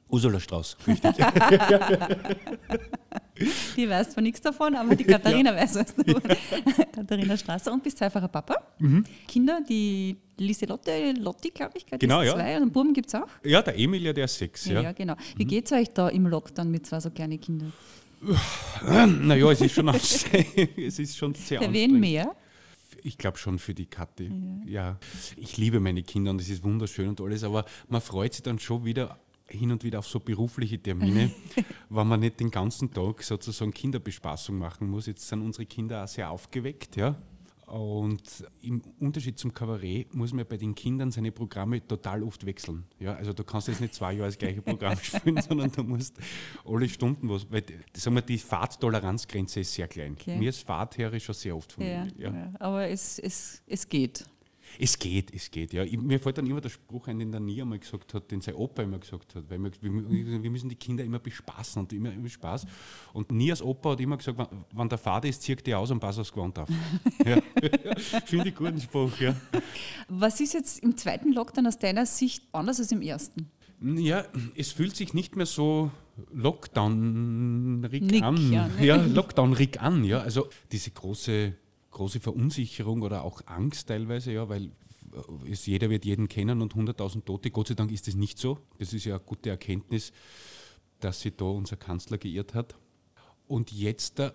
Ursula 0.08 0.38
Strauß, 0.40 0.76
richtig. 0.86 1.14
Die 3.76 3.88
weiß 3.88 4.10
zwar 4.12 4.22
nichts 4.22 4.40
davon, 4.40 4.74
aber 4.76 4.96
die 4.96 5.04
Katharina 5.12 5.54
weiß 5.54 5.74
was 5.74 5.94
davon. 5.94 6.22
Katharina 6.92 7.36
Strasser 7.36 7.70
und 7.72 7.82
bist 7.82 7.98
zweifacher 7.98 8.28
Papa. 8.28 8.54
Kinder, 9.28 9.60
die 9.68 10.16
Lieselotte, 10.38 11.12
Lotti, 11.12 11.50
glaube 11.50 11.72
ich, 11.76 11.84
gell, 11.84 11.98
die 11.98 12.06
Genau, 12.06 12.22
ja. 12.22 12.32
zwei 12.34 12.56
und 12.56 12.62
einen 12.62 12.72
Buben 12.72 12.94
gibt 12.94 13.08
es 13.08 13.14
auch. 13.14 13.28
Ja, 13.44 13.60
der 13.60 13.78
Emil, 13.78 14.02
ja, 14.02 14.12
der 14.14 14.24
ist 14.24 14.38
sechs. 14.38 14.64
Ja, 14.66 14.80
Ja. 14.80 14.92
genau. 14.92 15.16
Wie 15.36 15.44
geht's 15.44 15.70
euch 15.72 15.90
da 15.90 16.08
im 16.08 16.26
Lockdown 16.26 16.70
mit 16.70 16.86
zwei 16.86 16.98
so 17.00 17.10
kleinen 17.10 17.38
Kindern? 17.40 17.72
Naja, 18.82 19.50
es 19.50 19.60
ist 19.60 19.74
schon, 19.74 19.88
es 19.88 20.98
ist 20.98 21.16
schon 21.18 21.34
sehr 21.34 21.60
Für 21.60 21.72
wen 21.72 22.00
mehr? 22.00 22.34
Ich 23.02 23.18
glaube 23.18 23.36
schon 23.36 23.58
für 23.58 23.74
die 23.74 23.86
Kathi. 23.86 24.32
Ja. 24.64 24.98
Ich 25.36 25.58
liebe 25.58 25.78
meine 25.80 26.02
Kinder 26.02 26.30
und 26.30 26.40
es 26.40 26.48
ist 26.48 26.64
wunderschön 26.64 27.08
und 27.10 27.20
alles, 27.20 27.44
aber 27.44 27.66
man 27.88 28.00
freut 28.00 28.32
sich 28.32 28.42
dann 28.42 28.58
schon 28.58 28.84
wieder 28.86 29.18
hin 29.48 29.70
und 29.72 29.84
wieder 29.84 30.00
auf 30.00 30.06
so 30.06 30.20
berufliche 30.20 30.78
Termine, 30.78 31.30
weil 31.88 32.04
man 32.04 32.20
nicht 32.20 32.40
den 32.40 32.50
ganzen 32.50 32.92
Tag 32.92 33.22
sozusagen 33.22 33.72
Kinderbespaßung 33.72 34.56
machen 34.56 34.88
muss. 34.88 35.06
Jetzt 35.06 35.28
sind 35.28 35.42
unsere 35.42 35.66
Kinder 35.66 36.04
auch 36.04 36.08
sehr 36.08 36.30
aufgeweckt, 36.30 36.96
ja. 36.96 37.16
Und 37.66 38.44
im 38.60 38.80
Unterschied 39.00 39.40
zum 39.40 39.52
Kabarett 39.52 40.14
muss 40.14 40.32
man 40.32 40.46
bei 40.46 40.56
den 40.56 40.72
Kindern 40.76 41.10
seine 41.10 41.32
Programme 41.32 41.84
total 41.84 42.22
oft 42.22 42.46
wechseln. 42.46 42.84
Ja, 43.00 43.14
also 43.14 43.32
du 43.32 43.42
kannst 43.42 43.66
jetzt 43.66 43.80
nicht 43.80 43.92
zwei 43.92 44.12
Jahre 44.12 44.28
das 44.28 44.38
gleiche 44.38 44.62
Programm 44.62 44.96
spielen, 45.02 45.42
sondern 45.42 45.72
du 45.72 45.82
musst 45.82 46.16
alle 46.64 46.88
Stunden 46.88 47.28
was. 47.28 47.50
Weil, 47.50 47.64
sagen 47.92 48.14
wir, 48.14 48.22
die 48.22 48.38
Fahrttoleranzgrenze 48.38 49.60
ist 49.60 49.74
sehr 49.74 49.88
klein. 49.88 50.12
Okay. 50.12 50.38
Mir 50.38 50.50
ist 50.50 50.64
Fahrtherre 50.64 51.18
schon 51.18 51.34
sehr 51.34 51.56
oft 51.56 51.72
von 51.72 51.84
Ja, 51.84 52.04
mir. 52.04 52.12
Ja. 52.16 52.32
ja. 52.32 52.52
aber 52.60 52.88
es, 52.88 53.18
es, 53.18 53.62
es 53.66 53.88
geht. 53.88 54.24
Es 54.78 54.98
geht, 54.98 55.34
es 55.34 55.50
geht, 55.50 55.72
ja. 55.72 55.84
Ich, 55.84 55.98
mir 55.98 56.20
fällt 56.20 56.38
dann 56.38 56.46
immer 56.46 56.60
der 56.60 56.68
Spruch 56.68 57.08
ein, 57.08 57.18
den 57.18 57.30
der 57.30 57.40
Nie 57.40 57.62
einmal 57.62 57.78
gesagt 57.78 58.14
hat, 58.14 58.30
den 58.30 58.40
sein 58.40 58.54
Opa 58.54 58.82
immer 58.82 58.98
gesagt 58.98 59.34
hat, 59.34 59.48
weil 59.48 59.62
wir, 59.62 59.72
wir, 59.80 60.50
müssen 60.50 60.68
die 60.68 60.76
Kinder 60.76 61.04
immer 61.04 61.18
bespaßen 61.18 61.82
und 61.82 61.92
immer, 61.92 62.12
immer 62.12 62.28
Spaß. 62.28 62.66
Und 63.12 63.30
Nie 63.32 63.50
als 63.50 63.62
Opa 63.62 63.92
hat 63.92 64.00
immer 64.00 64.16
gesagt, 64.16 64.38
wenn, 64.72 64.88
der 64.88 64.98
Vater 64.98 65.28
ist, 65.28 65.42
zieht 65.42 65.66
die 65.66 65.74
aus 65.74 65.90
und 65.90 66.00
pass 66.00 66.18
aufs 66.18 66.32
Gewand 66.32 66.58
auf. 66.58 66.68
ja. 67.24 67.40
Finde 68.26 68.48
ich 68.48 68.54
guten 68.54 68.80
Spruch, 68.80 69.18
ja. 69.18 69.34
Was 70.08 70.40
ist 70.40 70.54
jetzt 70.54 70.80
im 70.80 70.96
zweiten 70.96 71.32
Lockdown 71.32 71.66
aus 71.66 71.78
deiner 71.78 72.06
Sicht 72.06 72.44
anders 72.52 72.78
als 72.78 72.92
im 72.92 73.02
ersten? 73.02 73.50
Ja, 73.80 74.24
es 74.54 74.72
fühlt 74.72 74.96
sich 74.96 75.12
nicht 75.12 75.36
mehr 75.36 75.46
so 75.46 75.90
Lockdown-rig 76.32 78.02
Nick, 78.02 78.22
an. 78.22 78.52
ja, 78.52 78.68
ne? 78.68 78.86
Ja, 78.86 78.96
Lockdown-rig 78.96 79.80
an, 79.80 80.04
ja. 80.04 80.20
Also 80.20 80.48
diese 80.72 80.90
große, 80.90 81.54
große 81.96 82.20
Verunsicherung 82.20 83.02
oder 83.02 83.24
auch 83.24 83.40
Angst 83.46 83.88
teilweise, 83.88 84.32
ja, 84.32 84.48
weil 84.48 84.66
äh, 84.66 85.50
es, 85.50 85.66
jeder 85.66 85.88
wird 85.88 86.04
jeden 86.04 86.28
kennen 86.28 86.60
und 86.60 86.74
100.000 86.74 87.24
Tote. 87.24 87.50
Gott 87.50 87.68
sei 87.68 87.74
Dank 87.74 87.90
ist 87.90 88.06
das 88.06 88.14
nicht 88.14 88.38
so. 88.38 88.58
Das 88.78 88.92
ist 88.92 89.06
ja 89.06 89.16
eine 89.16 89.24
gute 89.24 89.50
Erkenntnis, 89.50 90.12
dass 91.00 91.22
sich 91.22 91.34
da 91.36 91.46
unser 91.46 91.76
Kanzler 91.76 92.18
geirrt 92.18 92.54
hat. 92.54 92.76
Und 93.48 93.72
jetzt, 93.72 94.20
äh, 94.20 94.32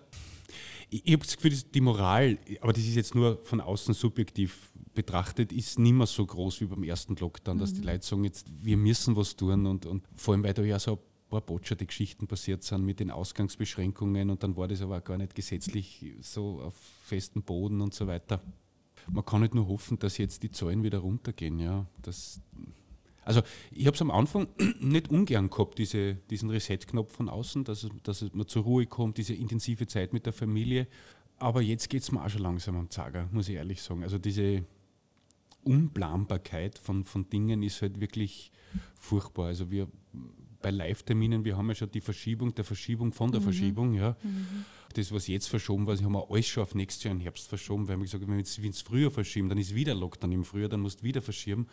ich, 0.90 1.06
ich 1.06 1.12
habe 1.12 1.24
das 1.24 1.36
Gefühl, 1.36 1.52
die 1.52 1.80
Moral, 1.80 2.38
aber 2.60 2.72
das 2.72 2.82
ist 2.82 2.96
jetzt 2.96 3.14
nur 3.14 3.38
von 3.44 3.60
außen 3.60 3.94
subjektiv 3.94 4.72
betrachtet, 4.92 5.52
ist 5.52 5.78
nicht 5.78 5.92
mehr 5.92 6.06
so 6.06 6.26
groß 6.26 6.60
wie 6.62 6.66
beim 6.66 6.82
ersten 6.82 7.14
Lockdown, 7.14 7.58
dass 7.58 7.72
die 7.72 7.80
Leute 7.80 8.04
sagen, 8.04 8.24
jetzt, 8.24 8.48
wir 8.60 8.76
müssen 8.76 9.14
was 9.14 9.36
tun 9.36 9.66
und, 9.66 9.86
und 9.86 10.04
vor 10.16 10.34
allem, 10.34 10.42
weil 10.42 10.52
da 10.52 10.62
ja 10.62 10.78
so 10.78 10.98
paar 11.32 11.40
botscherte 11.40 11.86
Geschichten 11.86 12.26
passiert 12.26 12.62
sind 12.62 12.84
mit 12.84 13.00
den 13.00 13.10
Ausgangsbeschränkungen 13.10 14.28
und 14.28 14.42
dann 14.42 14.56
war 14.56 14.68
das 14.68 14.82
aber 14.82 14.98
auch 14.98 15.04
gar 15.04 15.16
nicht 15.16 15.34
gesetzlich 15.34 16.04
so 16.20 16.60
auf 16.60 16.74
festem 17.04 17.42
Boden 17.42 17.80
und 17.80 17.94
so 17.94 18.06
weiter. 18.06 18.42
Man 19.10 19.24
kann 19.24 19.40
nicht 19.40 19.54
nur 19.54 19.66
hoffen, 19.66 19.98
dass 19.98 20.18
jetzt 20.18 20.42
die 20.42 20.50
Zahlen 20.50 20.82
wieder 20.82 20.98
runtergehen, 20.98 21.58
ja. 21.58 21.86
Das, 22.02 22.40
Also 23.24 23.40
ich 23.70 23.86
habe 23.86 23.94
es 23.94 24.02
am 24.02 24.10
Anfang 24.10 24.46
nicht 24.80 25.08
ungern 25.08 25.48
gehabt, 25.48 25.78
diese, 25.78 26.16
diesen 26.28 26.50
Reset-Knopf 26.50 27.16
von 27.16 27.30
außen, 27.30 27.64
dass, 27.64 27.88
dass 28.02 28.30
man 28.34 28.46
zur 28.46 28.64
Ruhe 28.64 28.86
kommt, 28.86 29.16
diese 29.16 29.34
intensive 29.34 29.86
Zeit 29.86 30.12
mit 30.12 30.26
der 30.26 30.34
Familie. 30.34 30.86
Aber 31.38 31.62
jetzt 31.62 31.88
geht 31.88 32.02
es 32.02 32.12
mir 32.12 32.22
auch 32.22 32.28
schon 32.28 32.42
langsam 32.42 32.76
am 32.76 32.90
Zager, 32.90 33.28
muss 33.32 33.48
ich 33.48 33.56
ehrlich 33.56 33.82
sagen. 33.82 34.02
Also 34.02 34.18
diese 34.18 34.64
Unplanbarkeit 35.64 36.78
von, 36.78 37.04
von 37.04 37.30
Dingen 37.30 37.62
ist 37.62 37.80
halt 37.80 38.00
wirklich 38.00 38.52
furchtbar. 38.94 39.46
Also 39.46 39.70
wir 39.70 39.88
bei 40.62 40.70
Live-Terminen, 40.70 41.44
wir 41.44 41.56
haben 41.56 41.68
ja 41.68 41.74
schon 41.74 41.90
die 41.90 42.00
Verschiebung 42.00 42.54
der 42.54 42.64
Verschiebung 42.64 43.12
von 43.12 43.30
der 43.30 43.40
mhm. 43.40 43.44
Verschiebung, 43.44 43.94
ja. 43.94 44.16
Mhm. 44.22 44.64
Das, 44.94 45.10
was 45.10 45.26
jetzt 45.26 45.48
verschoben 45.48 45.86
war, 45.86 45.96
haben 45.96 46.12
wir 46.12 46.30
alles 46.30 46.46
schon 46.46 46.62
auf 46.62 46.74
nächstes 46.74 47.04
Jahr 47.04 47.14
im 47.14 47.20
Herbst 47.20 47.48
verschoben, 47.48 47.88
weil 47.88 47.96
wir 47.96 48.04
gesagt 48.04 48.22
haben, 48.22 48.30
wenn 48.30 48.44
wir 48.44 48.70
es 48.70 48.82
früher 48.82 49.10
verschieben, 49.10 49.48
dann 49.48 49.58
ist 49.58 49.74
wieder 49.74 49.94
Lockdown 49.94 50.32
im 50.32 50.44
Frühjahr, 50.44 50.68
dann 50.68 50.80
musst 50.80 51.00
du 51.00 51.04
wieder 51.04 51.22
verschieben. 51.22 51.66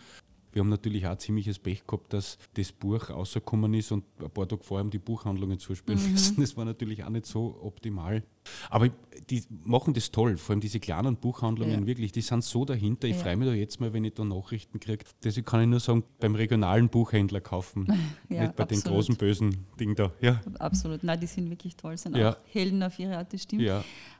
Wir 0.51 0.62
haben 0.62 0.70
natürlich 0.70 1.06
auch 1.08 1.18
ziemliches 1.18 1.60
Pech 1.60 1.86
gehabt, 1.86 2.13
dass 2.13 2.38
das 2.56 2.72
Buch 2.72 3.10
rausgekommen 3.10 3.74
ist 3.74 3.91
und 3.91 4.03
ein 4.20 4.29
paar 4.29 4.48
Tage 4.48 4.63
vorher 4.63 4.84
haben 4.84 4.91
die 4.91 5.00
Buchhandlungen 5.00 5.60
zuspielen 5.60 6.03
mhm. 6.03 6.12
müssen. 6.12 6.41
Das 6.41 6.58
war 6.58 6.65
natürlich 6.65 7.03
auch 7.03 7.10
nicht 7.10 7.25
so 7.25 7.60
optimal. 7.62 8.24
Aber 8.70 8.89
die 9.29 9.44
machen 9.63 9.94
das 9.94 10.12
toll, 10.12 10.38
vor 10.38 10.53
allem 10.53 10.62
diese 10.62 10.79
kleinen 10.79 11.15
Buchhandlungen, 11.18 11.82
ja. 11.82 11.86
wirklich, 11.86 12.12
die 12.12 12.22
sind 12.22 12.44
so 12.44 12.65
dahinter. 12.65 13.08
Ich 13.08 13.18
ja. 13.18 13.24
freue 13.24 13.38
mich 13.38 13.48
da 13.48 13.53
jetzt 13.53 13.79
mal, 13.79 13.94
wenn 13.94 14.03
ich 14.03 14.13
da 14.13 14.24
Nachrichten 14.24 14.79
kriege. 14.79 15.06
Deswegen 15.24 15.46
kann 15.46 15.62
ich 15.62 15.68
nur 15.68 15.79
sagen, 15.79 16.03
beim 16.20 16.36
regionalen 16.36 16.89
Buchhändler 16.89 17.41
kaufen, 17.41 17.86
ja, 18.29 18.41
nicht 18.44 18.56
bei 18.56 18.63
absolut. 18.63 18.72
den 18.72 18.91
großen 18.91 19.15
bösen 19.18 19.65
Ding 19.79 19.96
da. 19.96 20.12
Ja. 20.22 20.41
Absolut, 20.58 21.03
nein, 21.03 21.20
die 21.20 21.27
sind 21.27 21.50
wirklich 21.50 21.75
toll, 21.75 21.98
sind 21.98 22.15
auch 22.15 22.38
Helden 22.51 22.82
auf 22.82 22.98
ihre 22.98 23.18
Art, 23.18 23.32
das 23.34 23.44
stimmt. 23.44 23.63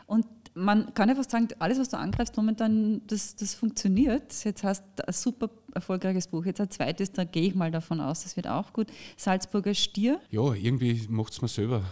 Und 0.06 0.26
man 0.60 0.94
kann 0.94 1.10
einfach 1.10 1.28
sagen, 1.28 1.48
alles, 1.60 1.80
was 1.80 1.90
du 1.90 1.98
angreifst 1.98 2.36
momentan, 2.38 3.02
das, 3.08 3.36
das 3.36 3.54
funktioniert. 3.54 4.44
Jetzt 4.44 4.64
hast 4.64 4.84
du 4.96 5.08
ein 5.08 5.14
super 5.14 5.50
erfolgreiches 5.74 6.28
Buch. 6.28 6.46
Jetzt 6.46 6.62
ein 6.62 6.70
zweites, 6.70 7.12
da 7.12 7.24
gehe 7.24 7.44
ich 7.44 7.56
mal 7.56 7.72
davon 7.72 8.02
aus, 8.02 8.24
das 8.24 8.36
wird 8.36 8.48
auch 8.48 8.74
gut. 8.74 8.88
Salzburger 9.18 9.74
Stier. 9.74 10.20
Ja, 10.30 10.54
irgendwie 10.54 11.02
macht 11.10 11.34
es 11.34 11.42
mir 11.42 11.48
selber 11.48 11.84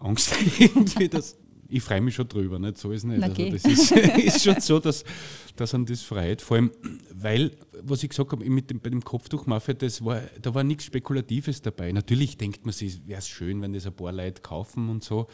Angst. 0.00 0.34
irgendwie 0.58 1.08
das, 1.08 1.38
ich 1.68 1.82
freue 1.82 2.00
mich 2.00 2.14
schon 2.14 2.28
drüber, 2.28 2.58
nicht? 2.58 2.78
so 2.78 2.90
ist 2.90 2.98
es 2.98 3.04
nicht. 3.04 3.22
Also 3.22 3.50
das 3.50 3.64
ist, 3.64 3.92
ist, 4.24 4.44
schon 4.44 4.60
so, 4.60 4.80
dass, 4.80 5.04
dass 5.54 5.74
an 5.74 5.86
das 5.86 6.02
freut. 6.02 6.42
Vor 6.42 6.56
allem, 6.56 6.72
weil, 7.14 7.52
was 7.82 8.02
ich 8.02 8.10
gesagt 8.10 8.32
habe, 8.32 8.44
mit 8.44 8.70
dem, 8.70 8.80
bei 8.80 8.90
dem 8.90 9.04
Kopftuchmafia, 9.04 9.74
das 9.74 10.04
war, 10.04 10.22
da 10.42 10.52
war 10.54 10.64
nichts 10.64 10.84
Spekulatives 10.84 11.62
dabei. 11.62 11.92
Natürlich 11.92 12.36
denkt 12.36 12.64
man 12.64 12.72
sich, 12.72 13.06
wäre 13.06 13.20
es 13.20 13.28
schön, 13.28 13.62
wenn 13.62 13.72
das 13.72 13.86
ein 13.86 13.94
paar 13.94 14.12
Leute 14.12 14.42
kaufen 14.42 14.88
und 14.88 15.04
so. 15.04 15.28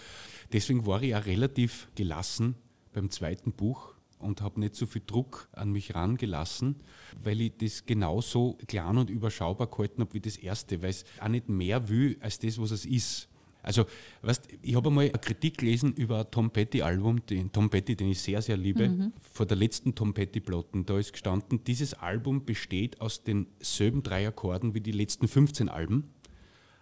Deswegen 0.53 0.87
war 0.87 1.03
ich 1.03 1.15
auch 1.15 1.25
relativ 1.25 1.89
gelassen 1.95 2.57
beim 2.93 3.11
zweiten 3.11 3.53
Buch 3.53 3.95
und 4.19 4.41
habe 4.41 4.61
nicht 4.61 4.75
so 4.75 4.87
viel 4.87 5.03
Druck 5.07 5.49
an 5.53 5.73
mich 5.73 5.95
rangelassen, 5.95 6.77
weil 7.23 7.41
ich 7.41 7.57
das 7.59 7.85
genauso 7.85 8.57
klein 8.67 8.99
und 8.99 9.11
überschaubar 9.11 9.67
gehalten 9.67 10.01
habe 10.01 10.15
wie 10.15 10.21
das 10.21 10.37
erste, 10.37 10.83
weil 10.83 10.91
es 10.91 11.05
auch 11.21 11.29
nicht 11.29 11.49
mehr 11.49 11.89
will 11.89 12.17
als 12.21 12.39
das, 12.39 12.61
was 12.61 12.71
es 12.71 12.87
ist. 12.87 13.29
Also, 13.65 13.85
weißt, 14.23 14.49
ich 14.61 14.75
habe 14.75 14.89
einmal 14.89 15.05
eine 15.09 15.19
Kritik 15.19 15.59
gelesen 15.59 15.93
über 15.95 16.21
ein 16.21 16.31
Tom 16.31 16.51
Petty-Album, 16.51 17.25
den 17.27 17.53
Tom 17.53 17.71
Petty, 17.71 17.95
den 17.95 18.11
ich 18.11 18.21
sehr, 18.21 18.43
sehr 18.43 18.57
liebe, 18.57 18.89
mhm. 18.89 19.13
vor 19.21 19.47
der 19.47 19.57
letzten 19.57 19.95
Tom 19.95 20.15
Petty-Platten. 20.15 20.85
Da 20.85 20.99
ist 20.99 21.13
gestanden, 21.13 21.63
dieses 21.65 21.95
Album 21.95 22.45
besteht 22.45 23.01
aus 23.01 23.23
denselben 23.23 24.03
drei 24.03 24.27
Akkorden 24.27 24.75
wie 24.75 24.81
die 24.81 24.93
letzten 24.93 25.29
15 25.29 25.69
Alben. 25.69 26.11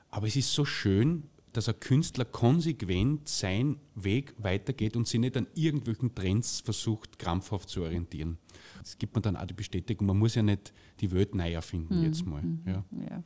Aber 0.09 0.27
es 0.27 0.37
ist 0.37 0.53
so 0.55 0.65
schön, 0.65 1.25
dass 1.53 1.69
ein 1.69 1.79
Künstler 1.81 2.25
konsequent 2.25 3.29
seinen 3.29 3.79
Weg 3.95 4.35
weitergeht 4.39 4.97
und 4.97 5.07
sich 5.09 5.21
nicht 5.21 5.37
an 5.37 5.47
irgendwelchen 5.55 6.15
Trends 6.15 6.61
versucht, 6.61 7.19
krampfhaft 7.19 7.69
zu 7.69 7.83
orientieren. 7.83 8.39
Das 8.79 8.99
gibt 8.99 9.15
man 9.15 9.23
dann 9.23 9.37
auch 9.37 9.47
die 9.47 9.55
Bestätigung. 9.55 10.07
Man 10.07 10.19
muss 10.19 10.35
ja 10.35 10.43
nicht 10.43 10.73
die 11.01 11.11
Welt 11.13 11.35
neu 11.35 11.53
erfinden 11.53 11.99
mhm. 11.99 12.05
jetzt 12.05 12.25
mal. 12.27 12.43
Mhm. 12.43 12.61
Ja. 12.67 12.85
ja. 13.09 13.23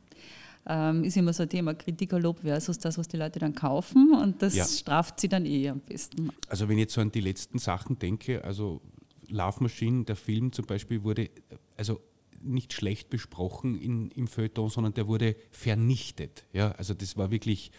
Ähm, 0.67 1.03
ist 1.03 1.15
immer 1.15 1.31
so 1.31 1.43
ein 1.43 1.49
Thema 1.49 1.75
Kritikerlob 1.75 2.39
versus 2.39 2.79
das, 2.79 2.97
was 2.97 3.07
die 3.07 3.17
Leute 3.17 3.37
dann 3.37 3.53
kaufen 3.53 4.15
und 4.15 4.41
das 4.41 4.55
ja. 4.55 4.65
straft 4.65 5.19
sie 5.19 5.29
dann 5.29 5.45
eh 5.45 5.69
am 5.69 5.79
besten. 5.79 6.31
Also 6.49 6.67
wenn 6.67 6.77
ich 6.77 6.83
jetzt 6.83 6.95
so 6.95 7.01
an 7.01 7.11
die 7.11 7.21
letzten 7.21 7.59
Sachen 7.59 7.99
denke, 7.99 8.43
also 8.43 8.81
Love 9.29 9.61
Machine, 9.61 10.05
der 10.05 10.15
Film 10.15 10.51
zum 10.51 10.65
Beispiel 10.65 11.03
wurde, 11.03 11.29
also 11.77 12.01
nicht 12.41 12.73
schlecht 12.73 13.09
besprochen 13.09 13.79
in, 13.79 14.11
im 14.11 14.27
Feuilleton, 14.27 14.69
sondern 14.69 14.93
der 14.93 15.07
wurde 15.07 15.35
vernichtet. 15.51 16.45
Ja, 16.53 16.71
also 16.71 16.93
das 16.93 17.17
war 17.17 17.31
wirklich, 17.31 17.71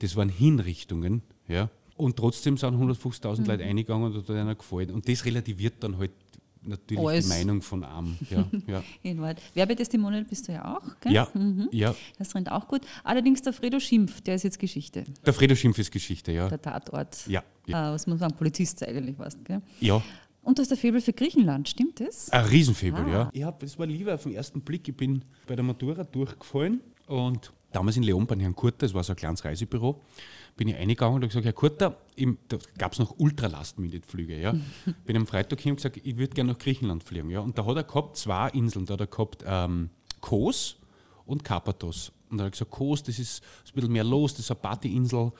das 0.00 0.16
waren 0.16 0.28
Hinrichtungen. 0.28 1.22
Ja, 1.48 1.70
und 1.96 2.16
trotzdem 2.16 2.56
sind 2.56 2.74
150.000 2.74 3.40
mhm. 3.40 3.46
Leute 3.46 3.64
eingegangen 3.64 4.12
und 4.12 4.16
hat 4.16 4.30
einer 4.30 4.54
gefallen. 4.54 4.90
Und 4.90 5.08
das 5.08 5.24
relativiert 5.24 5.74
dann 5.80 5.98
halt 5.98 6.12
natürlich 6.62 7.06
Alles. 7.06 7.24
die 7.24 7.30
Meinung 7.30 7.62
von 7.62 7.84
Arm. 7.84 8.16
Ja, 8.28 8.44
ja. 8.66 8.82
In 9.02 9.20
Wahrheit. 9.20 9.40
Werbetestimonial 9.54 10.24
bist 10.24 10.48
du 10.48 10.52
ja 10.52 10.76
auch, 10.76 11.00
gell? 11.00 11.12
Ja, 11.12 11.28
mhm. 11.32 11.68
ja. 11.72 11.94
Das 12.18 12.34
rennt 12.34 12.50
auch 12.50 12.68
gut. 12.68 12.82
Allerdings 13.04 13.40
der 13.42 13.52
Fredo 13.52 13.80
Schimpf, 13.80 14.20
der 14.20 14.34
ist 14.34 14.42
jetzt 14.42 14.58
Geschichte. 14.58 15.04
Der 15.24 15.32
Fredo 15.32 15.54
Schimpf 15.54 15.78
ist 15.78 15.90
Geschichte, 15.90 16.32
ja. 16.32 16.48
Der 16.48 16.60
Tatort. 16.60 17.26
Ja. 17.26 17.42
ja. 17.66 17.90
Äh, 17.90 17.94
was 17.94 18.06
muss 18.06 18.18
man 18.18 18.30
sagen, 18.30 18.36
Polizist 18.36 18.82
eigentlich 18.86 19.18
warst, 19.18 19.44
gell? 19.44 19.62
Ja. 19.80 20.02
Und 20.42 20.58
du 20.58 20.62
hast 20.62 20.70
ein 20.70 20.78
Faible 20.78 21.00
für 21.00 21.12
Griechenland, 21.12 21.68
stimmt 21.68 21.98
das? 21.98 22.30
Ein 22.30 22.44
Riesenfaible, 22.44 23.04
ah. 23.06 23.10
ja. 23.10 23.30
Ich 23.32 23.42
hab, 23.42 23.58
das 23.60 23.78
war 23.78 23.86
lieber 23.86 24.14
auf 24.14 24.22
den 24.22 24.32
ersten 24.32 24.60
Blick. 24.60 24.86
Ich 24.88 24.96
bin 24.96 25.24
bei 25.46 25.56
der 25.56 25.64
Matura 25.64 26.04
durchgefallen 26.04 26.80
und 27.08 27.52
damals 27.76 27.96
in 27.96 28.02
Leon 28.02 28.26
bei 28.26 28.36
Herrn 28.36 28.56
Kurter, 28.56 28.86
das 28.86 28.94
war 28.94 29.04
so 29.04 29.12
ein 29.12 29.16
kleines 29.16 29.44
Reisebüro, 29.44 30.00
bin 30.56 30.68
ich 30.68 30.76
eingegangen 30.76 31.16
und 31.16 31.20
habe 31.20 31.28
gesagt, 31.28 31.44
Herr 31.44 31.52
Kurter, 31.52 31.98
im, 32.14 32.38
da 32.48 32.56
gab 32.78 32.92
es 32.92 32.98
noch 32.98 33.18
Ultra-Last-Minute-Flüge. 33.18 34.40
Ja. 34.40 34.54
bin 35.04 35.16
am 35.16 35.26
Freitag 35.26 35.60
hin 35.60 35.72
und 35.72 35.76
gesagt, 35.76 36.00
ich 36.02 36.16
würde 36.16 36.34
gerne 36.34 36.52
nach 36.52 36.58
Griechenland 36.58 37.04
fliegen. 37.04 37.28
Ja. 37.28 37.40
Und 37.40 37.58
da 37.58 37.66
hat 37.66 37.76
er 37.76 37.84
gehabt 37.84 38.16
zwei 38.16 38.48
Inseln, 38.50 38.86
da 38.86 38.94
hat 38.94 39.00
er 39.00 39.06
gehabt 39.06 39.44
ähm, 39.46 39.90
Kos 40.22 40.76
und 41.26 41.44
Karpathos. 41.44 42.12
Und 42.30 42.38
da 42.38 42.44
habe 42.44 42.48
ich 42.48 42.52
gesagt, 42.52 42.70
Kos, 42.70 43.02
das 43.02 43.18
ist, 43.18 43.42
ein 43.68 43.74
bisschen 43.74 43.92
mehr 43.92 44.04
los, 44.04 44.32
das 44.32 44.40
ist 44.40 44.50
eine 44.50 44.60
Partyinsel, 44.60 45.32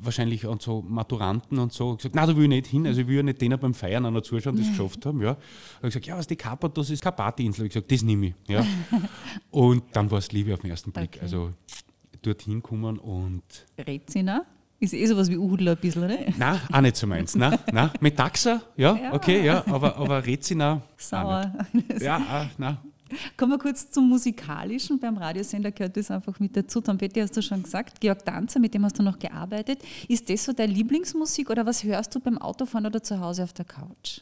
wahrscheinlich 0.00 0.46
und 0.46 0.62
so 0.62 0.82
Maturanten 0.82 1.58
und 1.58 1.72
so. 1.72 1.92
Ich 1.92 1.98
gesagt, 1.98 2.14
nein, 2.14 2.28
da 2.28 2.36
will 2.36 2.44
ich 2.44 2.48
nicht 2.48 2.66
hin, 2.68 2.86
also 2.86 3.00
ich 3.00 3.06
will 3.06 3.16
ja 3.16 3.22
nicht 3.22 3.40
denen 3.40 3.58
beim 3.58 3.74
Feiern 3.74 4.06
einer 4.06 4.22
zuschauen, 4.22 4.56
die 4.56 4.62
es 4.62 4.68
geschafft 4.68 5.04
haben. 5.06 5.20
Ja. 5.20 5.34
Da 5.34 5.38
habe 5.78 5.88
ich 5.88 5.94
gesagt, 5.94 6.06
ja, 6.06 6.16
was 6.16 6.26
die 6.26 6.36
Karpathos 6.36 6.90
ist 6.90 7.02
keine 7.02 7.16
Partyinsel. 7.16 7.66
Ich 7.66 7.72
gesagt, 7.72 7.90
das 7.90 8.02
nehme 8.02 8.28
ich. 8.28 8.34
Ja. 8.48 8.64
und 9.50 9.84
dann 9.92 10.10
war 10.10 10.18
es 10.18 10.30
Liebe 10.32 10.54
auf 10.54 10.60
den 10.60 10.70
ersten 10.70 10.92
Blick. 10.92 11.10
Okay. 11.14 11.20
Also 11.20 11.52
dorthin 12.22 12.62
kommen 12.62 12.98
und. 12.98 13.42
Rezina? 13.78 14.44
Ist 14.78 14.94
eh 14.94 15.04
sowas 15.04 15.28
wie 15.28 15.36
Uhudler 15.36 15.72
ein 15.72 15.76
bisschen, 15.76 16.04
oder? 16.04 16.16
Nein, 16.38 16.58
auch 16.72 16.80
nicht 16.80 16.96
so 16.96 17.06
meins. 17.06 17.34
Nein, 17.34 17.58
nein. 17.70 17.90
Metaxa, 18.00 18.62
ja, 18.78 18.96
ja, 18.96 19.12
okay, 19.12 19.44
ja, 19.44 19.62
aber, 19.66 19.94
aber 19.96 20.24
Rezina. 20.24 20.80
Sauer. 20.96 21.52
Ja, 22.00 22.16
ah, 22.16 22.46
nein. 22.56 22.78
Kommen 23.36 23.52
wir 23.52 23.58
kurz 23.58 23.90
zum 23.90 24.08
Musikalischen. 24.08 24.98
Beim 24.98 25.16
Radiosender 25.16 25.72
gehört 25.72 25.96
das 25.96 26.10
einfach 26.10 26.38
mit 26.40 26.56
dazu. 26.56 26.80
Tom 26.80 26.98
Petty 26.98 27.20
hast 27.20 27.36
du 27.36 27.42
schon 27.42 27.62
gesagt. 27.62 28.00
Georg 28.00 28.24
Danzer, 28.24 28.60
mit 28.60 28.74
dem 28.74 28.84
hast 28.84 28.98
du 28.98 29.02
noch 29.02 29.18
gearbeitet. 29.18 29.80
Ist 30.08 30.28
das 30.30 30.44
so 30.44 30.52
deine 30.52 30.72
Lieblingsmusik 30.72 31.50
oder 31.50 31.66
was 31.66 31.84
hörst 31.84 32.14
du 32.14 32.20
beim 32.20 32.38
Autofahren 32.38 32.86
oder 32.86 33.02
zu 33.02 33.20
Hause 33.20 33.44
auf 33.44 33.52
der 33.52 33.64
Couch? 33.64 34.20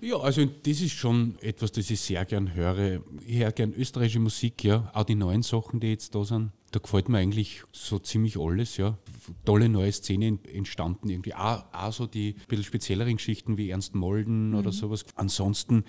Ja, 0.00 0.18
also 0.18 0.44
das 0.44 0.80
ist 0.82 0.92
schon 0.92 1.38
etwas, 1.40 1.72
das 1.72 1.88
ich 1.90 1.98
sehr 1.98 2.24
gern 2.26 2.54
höre. 2.54 3.00
Ich 3.26 3.38
höre 3.38 3.52
gern 3.52 3.72
österreichische 3.72 4.20
Musik, 4.20 4.62
ja. 4.62 4.90
Auch 4.92 5.04
die 5.04 5.14
neuen 5.14 5.42
Sachen, 5.42 5.80
die 5.80 5.88
jetzt 5.88 6.14
da 6.14 6.24
sind. 6.24 6.52
Da 6.72 6.80
gefällt 6.80 7.08
mir 7.08 7.18
eigentlich 7.18 7.62
so 7.72 7.98
ziemlich 7.98 8.38
alles, 8.38 8.76
ja. 8.76 8.98
Tolle 9.46 9.68
neue 9.68 9.92
Szenen 9.92 10.44
entstanden 10.44 11.08
irgendwie. 11.08 11.34
Auch, 11.34 11.64
auch 11.72 11.92
so 11.92 12.06
die 12.06 12.34
bisschen 12.48 12.64
spezielleren 12.64 13.16
Geschichten 13.16 13.56
wie 13.56 13.70
Ernst 13.70 13.94
Molden 13.94 14.50
mhm. 14.50 14.56
oder 14.56 14.72
sowas. 14.72 15.06
Ansonsten 15.14 15.84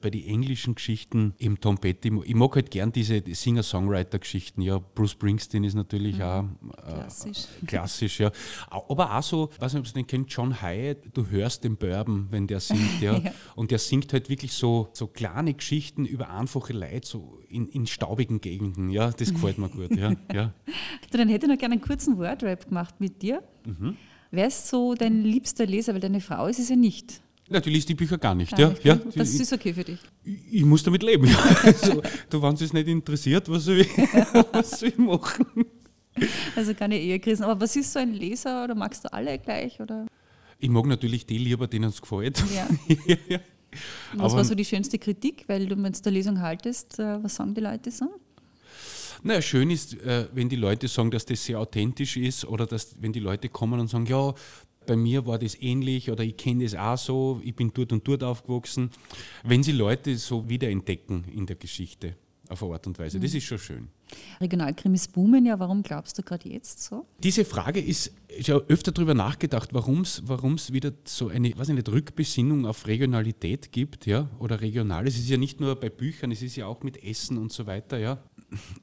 bei 0.00 0.10
den 0.10 0.26
englischen 0.26 0.74
Geschichten 0.74 1.34
im 1.38 1.60
Tom 1.60 1.78
Petty, 1.78 2.10
ich 2.24 2.34
mag 2.34 2.54
halt 2.54 2.70
gern 2.70 2.92
diese 2.92 3.22
Singer-Songwriter-Geschichten. 3.26 4.62
Ja, 4.62 4.78
Bruce 4.78 5.12
Springsteen 5.12 5.64
ist 5.64 5.74
natürlich 5.74 6.16
mhm. 6.16 6.22
auch 6.22 6.44
äh, 6.78 6.92
klassisch. 6.92 7.38
klassisch, 7.66 8.20
ja. 8.20 8.32
Aber 8.70 9.16
auch 9.16 9.22
so, 9.22 9.50
weiß 9.58 9.74
nicht, 9.74 9.80
ob 9.80 9.86
du 9.86 9.92
den 9.92 10.06
kennt, 10.06 10.32
John 10.32 10.62
Hyatt, 10.62 10.98
du 11.12 11.26
hörst 11.26 11.64
den 11.64 11.76
Bourbon, 11.76 12.28
wenn 12.30 12.46
der 12.46 12.60
singt, 12.60 12.80
ja. 13.00 13.18
ja. 13.18 13.32
Und 13.54 13.70
der 13.70 13.78
singt 13.78 14.12
halt 14.12 14.28
wirklich 14.28 14.52
so, 14.52 14.88
so 14.92 15.06
kleine 15.06 15.54
Geschichten 15.54 16.06
über 16.06 16.30
einfache 16.30 16.72
Leute, 16.72 17.06
so 17.06 17.38
in, 17.48 17.68
in 17.68 17.86
staubigen 17.86 18.40
Gegenden. 18.40 18.90
Ja, 18.90 19.10
das 19.10 19.32
gefällt 19.32 19.58
mir 19.58 19.68
gut, 19.68 19.94
ja. 19.96 20.12
ja. 20.32 20.52
Du, 21.10 21.18
dann 21.18 21.28
hätte 21.28 21.46
ich 21.46 21.52
noch 21.52 21.58
gerne 21.58 21.74
einen 21.74 21.82
kurzen 21.82 22.18
Wordrap 22.18 22.68
gemacht 22.68 23.00
mit 23.00 23.22
dir. 23.22 23.42
Mhm. 23.66 23.96
Wer 24.30 24.46
ist 24.46 24.68
so 24.68 24.94
dein 24.94 25.22
liebster 25.22 25.66
Leser? 25.66 25.92
Weil 25.92 26.00
deine 26.00 26.20
Frau 26.20 26.46
ist 26.46 26.58
es 26.58 26.68
ja 26.68 26.76
nicht. 26.76 27.20
Ja, 27.52 27.58
die 27.58 27.70
liest 27.70 27.88
die 27.88 27.94
Bücher 27.94 28.16
gar 28.16 28.34
nicht. 28.34 28.52
Gar 28.52 28.60
ja, 28.60 28.68
nicht. 28.68 28.84
Ja, 28.84 28.94
das 28.94 29.34
ist 29.34 29.52
okay 29.52 29.74
für 29.74 29.82
dich. 29.82 29.98
Ich, 30.24 30.54
ich 30.54 30.64
muss 30.64 30.82
damit 30.84 31.02
leben. 31.02 31.28
Also, 31.64 32.00
du, 32.30 32.42
wenn 32.42 32.54
es 32.54 32.72
nicht 32.72 32.88
interessiert, 32.88 33.48
was 33.48 33.64
soll, 33.64 33.80
ich, 33.80 33.88
was 34.52 34.78
soll 34.78 34.90
ich 34.90 34.98
machen? 34.98 35.66
Also 36.54 36.74
keine 36.74 36.98
Ehekrisen. 36.98 37.44
Aber 37.44 37.60
was 37.60 37.74
ist 37.74 37.92
so 37.92 37.98
ein 37.98 38.14
Leser 38.14 38.64
oder 38.64 38.74
magst 38.74 39.04
du 39.04 39.12
alle 39.12 39.38
gleich? 39.38 39.80
Oder? 39.80 40.06
Ich 40.58 40.68
mag 40.68 40.86
natürlich 40.86 41.26
die 41.26 41.38
lieber, 41.38 41.66
denen 41.66 41.90
es 41.90 42.00
gefällt. 42.00 42.42
Ja. 42.54 42.68
ja. 43.28 43.40
Was 44.14 44.32
Aber, 44.32 44.36
war 44.36 44.44
so 44.44 44.54
die 44.54 44.64
schönste 44.64 44.98
Kritik? 44.98 45.44
Weil 45.48 45.66
du, 45.66 45.76
wenn 45.82 45.92
du 45.92 46.00
der 46.00 46.12
Lesung 46.12 46.40
haltest, 46.40 46.98
äh, 47.00 47.22
was 47.22 47.34
sagen 47.34 47.54
die 47.54 47.60
Leute 47.60 47.90
so? 47.90 48.08
Naja, 49.22 49.42
schön 49.42 49.70
ist, 49.70 49.94
äh, 50.00 50.28
wenn 50.32 50.48
die 50.48 50.56
Leute 50.56 50.88
sagen, 50.88 51.10
dass 51.10 51.26
das 51.26 51.44
sehr 51.44 51.58
authentisch 51.58 52.16
ist 52.16 52.44
oder 52.44 52.66
dass, 52.66 52.94
wenn 53.00 53.12
die 53.12 53.20
Leute 53.20 53.48
kommen 53.48 53.78
und 53.80 53.88
sagen, 53.88 54.06
ja, 54.06 54.34
bei 54.90 54.96
mir 54.96 55.24
war 55.24 55.38
das 55.38 55.54
ähnlich 55.62 56.10
oder 56.10 56.24
ich 56.24 56.36
kenne 56.36 56.64
das 56.64 56.74
auch 56.74 56.98
so, 56.98 57.40
ich 57.44 57.54
bin 57.54 57.70
dort 57.72 57.92
und 57.92 58.08
dort 58.08 58.24
aufgewachsen. 58.24 58.90
Wenn 59.44 59.62
sie 59.62 59.70
Leute 59.70 60.16
so 60.16 60.48
wiederentdecken 60.48 61.22
in 61.32 61.46
der 61.46 61.54
Geschichte. 61.54 62.16
auf 62.48 62.64
eine 62.64 62.72
Art 62.72 62.86
und 62.88 62.98
Weise. 62.98 63.20
Das 63.20 63.32
ist 63.32 63.44
schon 63.44 63.58
schön. 63.58 63.88
Regionalkrimis 64.40 65.06
boomen 65.06 65.46
ja. 65.46 65.58
Warum 65.60 65.84
glaubst 65.84 66.18
du 66.18 66.22
gerade 66.22 66.48
jetzt 66.48 66.82
so? 66.82 67.06
Diese 67.22 67.44
Frage 67.44 67.80
ist, 67.80 68.12
ich 68.26 68.50
habe 68.50 68.64
öfter 68.68 68.90
darüber 68.90 69.14
nachgedacht, 69.14 69.72
warum 69.72 70.02
es 70.02 70.72
wieder 70.72 70.92
so 71.04 71.28
eine, 71.28 71.52
was 71.56 71.68
nicht, 71.68 71.88
Rückbesinnung 71.88 72.66
auf 72.66 72.88
Regionalität 72.88 73.70
gibt, 73.70 74.06
ja, 74.06 74.28
oder 74.40 74.60
Regionales. 74.60 75.14
Es 75.14 75.20
ist 75.20 75.30
ja 75.30 75.36
nicht 75.36 75.60
nur 75.60 75.76
bei 75.76 75.90
Büchern, 75.90 76.32
es 76.32 76.42
ist 76.42 76.56
ja 76.56 76.66
auch 76.66 76.82
mit 76.82 77.02
Essen 77.04 77.38
und 77.38 77.52
so 77.52 77.66
weiter, 77.66 77.98
ja. 77.98 78.22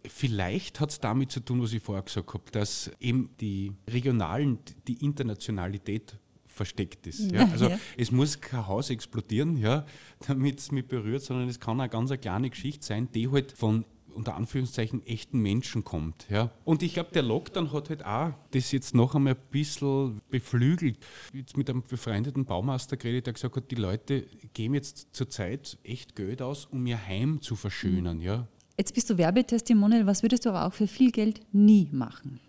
Vielleicht 0.08 0.80
hat 0.80 0.92
es 0.92 1.00
damit 1.00 1.32
zu 1.32 1.40
tun, 1.42 1.62
was 1.62 1.74
ich 1.74 1.84
vorher 1.84 2.04
gesagt 2.04 2.34
habe, 2.34 2.44
dass 2.52 2.92
eben 3.00 3.30
die 3.40 3.74
Regionalen, 3.90 4.60
die 4.88 5.04
Internationalität 5.04 6.18
versteckt 6.46 7.08
ist. 7.08 7.32
Ja? 7.32 7.48
Also 7.52 7.70
ja. 7.70 7.80
es 7.98 8.12
muss 8.12 8.42
kein 8.42 8.68
Haus 8.68 8.90
explodieren, 8.90 9.58
ja, 9.58 9.86
damit 10.28 10.60
es 10.60 10.72
mich 10.72 10.88
berührt, 10.88 11.22
sondern 11.22 11.48
es 11.48 11.60
kann 11.60 11.80
eine 11.80 11.90
ganz 11.90 12.12
eine 12.12 12.18
kleine 12.18 12.50
Geschichte 12.50 12.86
sein, 12.86 13.10
die 13.12 13.30
halt 13.30 13.52
von 13.52 13.86
unter 14.18 14.36
Anführungszeichen 14.36 15.06
echten 15.06 15.40
Menschen 15.40 15.84
kommt. 15.84 16.26
Ja. 16.30 16.50
Und 16.66 16.82
ich 16.82 16.96
glaube, 16.96 17.12
der 17.14 17.22
Lockdown 17.22 17.72
hat 17.72 17.90
halt 17.90 18.04
auch 18.04 18.34
das 18.50 18.72
jetzt 18.72 18.96
noch 18.96 19.14
einmal 19.14 19.34
ein 19.34 19.40
bisschen 19.52 20.20
beflügelt. 20.30 20.98
Jetzt 21.34 21.56
mit 21.56 21.70
einem 21.70 21.84
befreundeten 21.84 22.44
Baumeister 22.44 22.98
geredet, 22.98 23.28
der 23.28 23.34
gesagt 23.34 23.56
hat, 23.56 23.70
die 23.70 23.76
Leute 23.76 24.26
geben 24.54 24.74
jetzt 24.74 25.10
zurzeit 25.16 25.78
echt 25.84 26.16
Geld 26.16 26.42
aus, 26.42 26.66
um 26.66 26.86
ihr 26.88 27.00
Heim 27.08 27.42
zu 27.44 27.56
verschönern. 27.56 28.18
Mhm. 28.18 28.24
Ja. 28.24 28.48
Jetzt 28.78 28.94
bist 28.94 29.10
du 29.10 29.18
Werbetestimonial, 29.18 30.06
was 30.06 30.22
würdest 30.22 30.46
du 30.46 30.50
aber 30.50 30.68
auch 30.68 30.74
für 30.74 30.86
viel 30.86 31.12
Geld 31.12 31.42
nie 31.52 31.90
machen? 31.92 32.40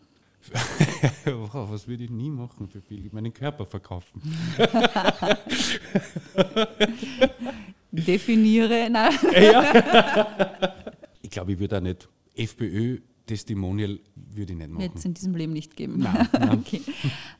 wow, 1.24 1.70
was 1.70 1.88
würde 1.88 2.04
ich 2.04 2.10
nie 2.10 2.28
machen 2.30 2.68
für 2.68 2.82
viel? 2.82 3.08
Meinen 3.12 3.32
Körper 3.32 3.64
verkaufen. 3.64 4.20
Definiere. 7.90 8.88
Nein. 8.90 9.14
Ja. 9.32 10.74
ich 11.22 11.30
glaube, 11.30 11.52
ich 11.52 11.58
würde 11.58 11.78
auch 11.78 11.82
nicht 11.82 12.08
FPÖ 12.34 12.98
Testimonial 13.26 14.00
würde 14.14 14.52
ich 14.52 14.58
nicht 14.58 14.70
machen. 14.70 14.82
Jetzt 14.82 15.04
in 15.04 15.14
diesem 15.14 15.34
Leben 15.34 15.52
nicht 15.52 15.76
geben. 15.76 15.98
Nein, 15.98 16.28
nein. 16.32 16.58
okay. 16.58 16.80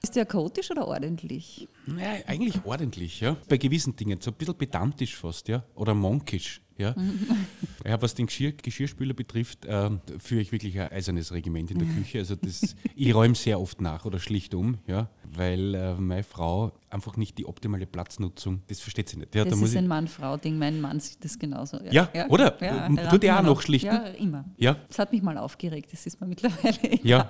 Ist 0.02 0.16
der 0.16 0.26
chaotisch 0.26 0.71
oder 0.71 0.87
ordentlich? 0.87 1.66
Naja, 1.87 2.23
eigentlich 2.26 2.62
ordentlich, 2.64 3.21
ja. 3.21 3.37
Bei 3.49 3.57
gewissen 3.57 3.97
Dingen, 3.97 4.21
so 4.21 4.30
ein 4.30 4.35
bisschen 4.35 4.57
pedantisch 4.57 5.16
fast, 5.16 5.49
ja. 5.49 5.64
Oder 5.75 5.95
monkisch. 5.95 6.61
Ja. 6.78 6.94
ja, 7.85 8.00
was 8.00 8.14
den 8.14 8.26
Geschirr, 8.26 8.52
Geschirrspüler 8.52 9.12
betrifft, 9.12 9.66
äh, 9.66 9.90
führe 10.18 10.40
ich 10.40 10.52
wirklich 10.52 10.78
ein 10.80 10.92
eisernes 10.92 11.32
Regiment 11.32 11.70
in 11.73 11.78
der 11.78 11.88
Küche. 11.88 12.18
Also 12.18 12.37
das, 12.37 12.76
ich 12.94 13.14
räume 13.14 13.35
sehr 13.35 13.61
oft 13.61 13.80
nach 13.80 14.04
oder 14.04 14.20
schlicht 14.20 14.54
um, 14.54 14.78
ja, 14.87 15.11
weil 15.25 15.75
äh, 15.75 15.94
meine 15.94 16.23
Frau 16.23 16.73
einfach 16.88 17.16
nicht 17.16 17.37
die 17.37 17.47
optimale 17.47 17.87
Platznutzung, 17.87 18.62
das 18.68 18.80
versteht 18.80 19.08
sie 19.08 19.18
nicht. 19.18 19.35
Ja, 19.35 19.44
das 19.44 19.58
da 19.58 19.64
ist 19.64 19.76
ein 19.76 19.88
Mann-Frau-Ding, 19.88 20.56
mein 20.56 20.80
Mann 20.80 21.00
sieht 21.00 21.25
das 21.25 21.38
genauso. 21.38 21.78
Ja, 21.90 22.08
ja 22.14 22.28
oder? 22.28 22.56
Ja, 22.62 22.88
Tut 23.11 23.25
er 23.25 23.40
auch 23.40 23.42
noch 23.42 23.61
schlichten? 23.61 23.88
Ja, 23.88 24.06
immer. 24.08 24.44
Ja. 24.56 24.76
Das 24.87 25.00
hat 25.00 25.12
mich 25.12 25.23
mal 25.23 25.37
aufgeregt, 25.37 25.92
das 25.92 26.06
ist 26.06 26.20
mir 26.20 26.28
mittlerweile 26.28 26.78
egal. 26.82 27.00
Ja, 27.02 27.28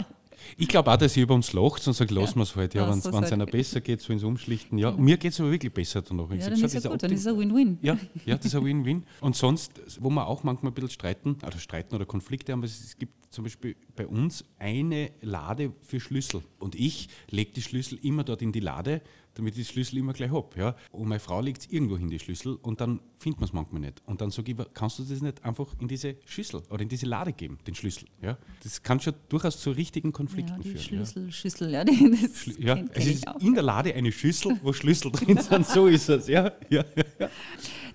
ich 0.56 0.68
glaube 0.68 0.90
auch, 0.92 0.96
dass 0.96 1.14
sie 1.14 1.20
über 1.20 1.34
uns 1.34 1.52
lacht 1.52 1.86
und 1.86 1.92
sagt, 1.92 2.10
lassen 2.10 2.36
wir 2.36 2.42
es 2.42 2.56
halt. 2.56 2.74
Ja, 2.74 2.90
wenn 2.90 2.98
es 2.98 3.32
einer 3.32 3.46
besser 3.46 3.80
geht, 3.80 4.00
so 4.00 4.12
ins 4.12 4.24
Umschlichten. 4.24 4.78
Ja, 4.78 4.92
mir 4.92 5.16
geht 5.16 5.32
es 5.32 5.40
aber 5.40 5.50
wirklich 5.50 5.72
besser 5.72 6.02
danach. 6.02 6.30
Ja, 6.30 6.50
dann 6.50 6.64
ist 6.64 6.74
ja 6.74 6.90
gut, 6.90 7.02
dann 7.02 7.12
ist 7.12 7.20
es 7.20 7.26
ein 7.26 7.38
Win-Win. 7.38 7.78
Ja, 7.82 7.98
ja, 8.24 8.36
das 8.36 8.46
ist 8.46 8.54
ein 8.54 8.64
Win-Win. 8.64 9.04
Und 9.20 9.36
sonst, 9.36 9.72
wo 10.00 10.10
wir 10.10 10.26
auch 10.26 10.42
manchmal 10.42 10.72
ein 10.72 10.74
bisschen 10.74 10.90
streiten, 10.90 11.36
oder 11.46 11.58
streiten 11.58 11.94
oder 11.94 12.06
Konflikte 12.06 12.52
haben, 12.52 12.62
es 12.62 12.96
gibt 12.98 13.12
zum 13.30 13.44
Beispiel 13.44 13.76
bei 13.94 14.06
uns 14.06 14.44
eine 14.58 15.10
Lade 15.20 15.72
für 15.82 16.00
Schlüssel. 16.00 16.42
Und 16.58 16.74
ich 16.74 17.08
lege 17.30 17.52
die 17.52 17.62
Schlüssel 17.62 17.98
immer 18.02 18.24
dort 18.24 18.42
in 18.42 18.52
die 18.52 18.60
Lade, 18.60 19.02
damit 19.38 19.56
ich 19.56 19.66
die 19.66 19.72
Schlüssel 19.72 19.98
immer 19.98 20.12
gleich 20.12 20.32
habe. 20.32 20.48
Ja? 20.58 20.74
Und 20.90 21.08
meine 21.08 21.20
Frau 21.20 21.40
legt 21.40 21.62
es 21.62 21.70
irgendwo 21.70 21.96
hin, 21.96 22.10
die 22.10 22.18
Schlüssel, 22.18 22.56
und 22.56 22.80
dann 22.80 23.00
findet 23.16 23.40
man 23.40 23.48
es 23.48 23.52
manchmal 23.52 23.80
nicht. 23.80 24.02
Und 24.04 24.20
dann 24.20 24.30
sage 24.30 24.50
ich, 24.52 24.58
kannst 24.74 24.98
du 24.98 25.04
das 25.04 25.22
nicht 25.22 25.44
einfach 25.44 25.68
in 25.80 25.86
diese 25.86 26.16
Schüssel 26.26 26.62
oder 26.70 26.82
in 26.82 26.88
diese 26.88 27.06
Lade 27.06 27.32
geben, 27.32 27.56
den 27.66 27.74
Schlüssel? 27.76 28.08
Ja? 28.20 28.36
Das 28.64 28.82
kann 28.82 28.98
schon 28.98 29.14
durchaus 29.28 29.60
zu 29.60 29.70
richtigen 29.70 30.12
Konflikten 30.12 30.56
ja, 30.56 30.58
die 30.58 30.70
führen. 30.70 30.82
Schlüssel, 30.82 31.26
ja. 31.26 31.32
Schüssel, 31.32 31.70
ja. 31.70 31.84
Das 32.18 32.36
Schl 32.36 32.64
ja, 32.64 32.74
kenn, 32.74 32.90
kenn 32.90 33.02
es 33.02 33.06
ist 33.06 33.26
in 33.40 33.54
der 33.54 33.62
Lade 33.62 33.94
eine 33.94 34.10
Schüssel, 34.10 34.58
wo 34.62 34.72
Schlüssel 34.72 35.12
drin 35.12 35.38
sind, 35.38 35.66
so 35.66 35.86
ist 35.86 36.08
es. 36.08 36.26
Ja, 36.26 36.52
ja, 36.68 36.84
ja. 37.20 37.30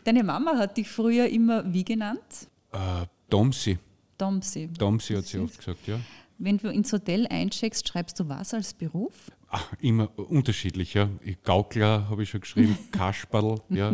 Deine 0.05 0.23
Mama 0.23 0.57
hat 0.57 0.77
dich 0.77 0.87
früher 0.87 1.27
immer 1.27 1.71
wie 1.71 1.83
genannt? 1.83 2.47
Äh, 2.71 3.05
Domsi. 3.29 3.77
Domsi. 4.17 4.69
Domsi 4.77 5.13
hat 5.15 5.25
sie 5.25 5.39
oft 5.39 5.57
gesagt, 5.57 5.87
ja. 5.87 5.99
Wenn 6.37 6.57
du 6.57 6.69
ins 6.69 6.91
Hotel 6.93 7.27
eincheckst, 7.27 7.87
schreibst 7.87 8.19
du 8.19 8.29
was 8.29 8.53
als 8.53 8.73
Beruf? 8.73 9.31
Ach, 9.55 9.71
immer 9.81 10.09
unterschiedlich, 10.17 10.95
ja. 10.95 11.07
Gaukler 11.43 12.09
habe 12.09 12.23
ich 12.23 12.29
schon 12.31 12.41
geschrieben, 12.41 12.75
Kasperl, 12.91 13.61
ja. 13.69 13.91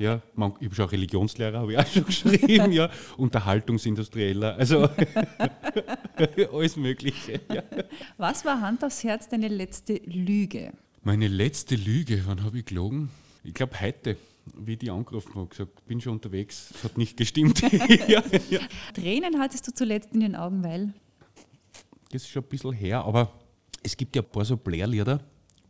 ja. 0.00 0.22
Man, 0.34 0.54
ich 0.58 0.64
habe 0.64 0.74
schon 0.74 0.86
Religionslehrer, 0.86 1.58
habe 1.58 1.72
ich 1.72 1.78
auch 1.78 1.86
schon 1.86 2.06
geschrieben, 2.06 2.72
ja. 2.72 2.88
Unterhaltungsindustrieller, 3.18 4.56
also 4.56 4.88
alles 6.50 6.76
Mögliche. 6.78 7.42
Ja. 7.52 7.62
Was 8.16 8.46
war 8.46 8.62
Hand 8.62 8.82
aufs 8.84 9.04
Herz 9.04 9.28
deine 9.28 9.48
letzte 9.48 9.96
Lüge? 10.06 10.72
Meine 11.02 11.28
letzte 11.28 11.76
Lüge, 11.76 12.22
wann 12.24 12.42
habe 12.42 12.60
ich 12.60 12.64
gelogen? 12.64 13.10
Ich 13.44 13.52
glaube 13.52 13.78
heute 13.82 14.16
wie 14.56 14.78
die 14.78 14.90
angerufen 14.90 15.34
habe, 15.34 15.48
gesagt, 15.48 15.86
bin 15.86 16.00
schon 16.00 16.14
unterwegs, 16.14 16.72
es 16.74 16.84
hat 16.84 16.96
nicht 16.96 17.18
gestimmt. 17.18 17.60
ja, 18.08 18.22
ja. 18.48 18.60
Tränen 18.94 19.38
hattest 19.38 19.68
du 19.68 19.74
zuletzt 19.74 20.14
in 20.14 20.20
den 20.20 20.36
Augen, 20.36 20.64
weil? 20.64 20.94
Das 22.10 22.22
ist 22.22 22.30
schon 22.30 22.42
ein 22.42 22.48
bisschen 22.48 22.72
her, 22.72 23.04
aber 23.04 23.30
es 23.82 23.96
gibt 23.96 24.16
ja 24.16 24.22
ein 24.22 24.28
paar 24.28 24.44
so 24.44 24.56
Blair-Lieder 24.56 25.20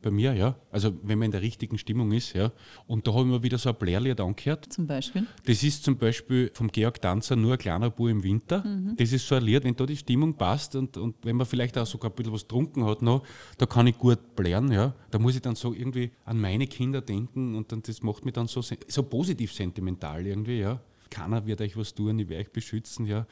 bei 0.03 0.11
mir, 0.11 0.35
ja. 0.35 0.57
Also 0.71 0.93
wenn 1.03 1.19
man 1.19 1.27
in 1.27 1.33
der 1.33 1.41
richtigen 1.41 1.79
Stimmung 1.79 2.13
ist, 2.13 2.35
ja. 2.35 2.53
Und 2.87 3.07
da 3.07 3.13
habe 3.13 3.23
ich 3.23 3.29
mir 3.29 3.43
wieder 3.43 3.57
so 3.57 3.71
ein 3.71 3.77
Blair-Lied 3.77 4.21
angehört. 4.21 4.67
Zum 4.71 4.87
Beispiel? 4.87 5.27
Das 5.47 5.63
ist 5.63 5.85
zum 5.85 5.97
Beispiel 5.97 6.51
vom 6.53 6.69
Georg 6.69 7.01
Danzer 7.01 7.37
Nur 7.37 7.53
ein 7.53 7.59
kleiner 7.59 7.89
Bub 7.89 8.09
im 8.09 8.23
Winter. 8.23 8.65
Mhm. 8.65 8.97
Das 8.97 9.13
ist 9.13 9.27
so 9.27 9.37
ein 9.37 9.45
Lied, 9.45 9.65
wenn 9.65 9.77
da 9.77 9.87
die 9.87 9.97
Stimmung 9.97 10.35
passt 10.35 10.75
und, 10.75 10.97
und 10.97 11.15
wenn 11.23 11.37
man 11.37 11.47
vielleicht 11.47 11.79
auch 11.79 11.87
sogar 11.87 12.11
ein 12.11 12.15
bisschen 12.17 12.33
was 12.33 12.43
getrunken 12.43 12.85
hat 12.85 13.01
noch, 13.01 13.23
da 13.59 13.67
kann 13.67 13.87
ich 13.87 13.97
gut 13.97 14.35
blären, 14.35 14.71
ja. 14.73 14.95
Da 15.11 15.19
muss 15.19 15.37
ich 15.37 15.43
dann 15.43 15.55
so 15.55 15.73
irgendwie 15.73 16.11
an 16.25 16.41
meine 16.41 16.67
Kinder 16.67 17.01
denken 17.01 17.55
und 17.55 17.71
dann, 17.73 17.83
das 17.83 18.03
macht 18.03 18.25
mich 18.25 18.35
dann 18.35 18.49
so, 18.49 18.61
so 18.61 19.03
positiv 19.05 19.53
sentimental 19.53 20.27
irgendwie, 20.27 20.59
ja. 20.59 20.81
Keiner 21.11 21.47
wird 21.47 21.61
euch 21.61 21.77
was 21.77 21.95
tun, 21.95 22.19
ich 22.19 22.29
werde 22.29 22.43
euch 22.43 22.53
beschützen, 22.53 23.07
ja. 23.07 23.27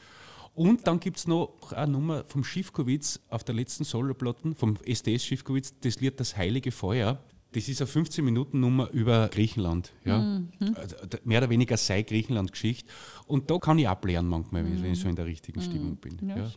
Und 0.53 0.85
dann 0.85 0.99
gibt 0.99 1.17
es 1.17 1.27
noch 1.27 1.71
eine 1.71 1.91
Nummer 1.91 2.23
vom 2.25 2.43
Schiffkowitz 2.43 3.19
auf 3.29 3.43
der 3.43 3.55
letzten 3.55 3.83
Soloplatten, 3.83 4.55
vom 4.55 4.77
SDS 4.83 5.23
Schiffkowitz, 5.23 5.73
das 5.81 5.99
Lied 5.99 6.19
Das 6.19 6.35
Heilige 6.35 6.71
Feuer. 6.71 7.23
Das 7.53 7.67
ist 7.67 7.81
eine 7.81 7.89
15-Minuten-Nummer 7.89 8.91
über 8.91 9.27
Griechenland. 9.27 9.91
Ja? 10.05 10.19
Mhm. 10.19 10.75
Also, 10.75 10.95
mehr 11.25 11.39
oder 11.39 11.49
weniger 11.49 11.75
sei 11.75 12.01
Griechenland-Geschichte. 12.03 12.89
Und 13.27 13.51
da 13.51 13.57
kann 13.59 13.77
ich 13.77 13.89
ablehren 13.89 14.27
manchmal, 14.27 14.63
mhm. 14.63 14.81
wenn 14.81 14.93
ich 14.93 14.99
so 14.99 15.09
in 15.09 15.15
der 15.15 15.25
richtigen 15.25 15.59
mhm. 15.59 15.63
Stimmung 15.63 15.95
bin. 15.97 16.17
Ja, 16.29 16.37
ja. 16.37 16.51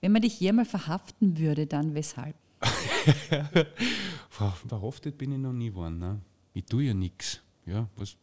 Wenn 0.00 0.12
man 0.12 0.20
dich 0.20 0.34
hier 0.34 0.52
mal 0.52 0.66
verhaften 0.66 1.38
würde, 1.38 1.66
dann 1.66 1.94
weshalb? 1.94 2.36
Verhaftet 4.28 5.18
bin 5.18 5.32
ich 5.32 5.38
noch 5.38 5.52
nie 5.52 5.70
geworden. 5.70 5.98
Ne? 5.98 6.20
Ich 6.52 6.64
tue 6.66 6.84
ja 6.84 6.94
nichts. 6.94 7.43
Ja, 7.66 7.88
was, 7.96 8.16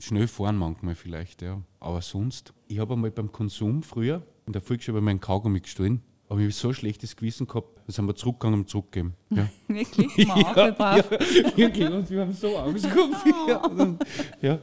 schnell 0.00 0.28
fahren 0.28 0.56
manchmal 0.56 0.94
vielleicht, 0.94 1.42
ja. 1.42 1.62
Aber 1.80 2.02
sonst, 2.02 2.52
ich 2.68 2.78
habe 2.78 2.94
einmal 2.94 3.10
beim 3.10 3.32
Konsum 3.32 3.82
früher 3.82 4.22
in 4.46 4.52
der 4.52 4.62
Volksschule 4.62 5.00
meinen 5.00 5.20
Kaugummi 5.20 5.60
gestohlen. 5.60 6.02
Aber 6.28 6.40
ich 6.40 6.46
habe 6.46 6.52
so 6.52 6.72
schlechtes 6.72 7.14
Gewissen 7.14 7.46
gehabt, 7.46 7.80
da 7.86 7.92
sind 7.92 8.06
wir 8.06 8.16
zurückgegangen 8.16 8.60
und 8.60 8.68
zurückgegeben. 8.68 9.14
Ja. 9.30 9.48
wirklich? 9.68 10.16
ja, 10.16 10.68
ja, 10.68 11.10
wirklich. 11.56 11.88
Und 11.88 12.10
wir 12.10 12.20
haben 12.20 12.32
so 12.32 12.56
Angst 12.56 12.84
gehabt. 12.84 13.26
ja. 13.48 13.96
ja. 14.42 14.58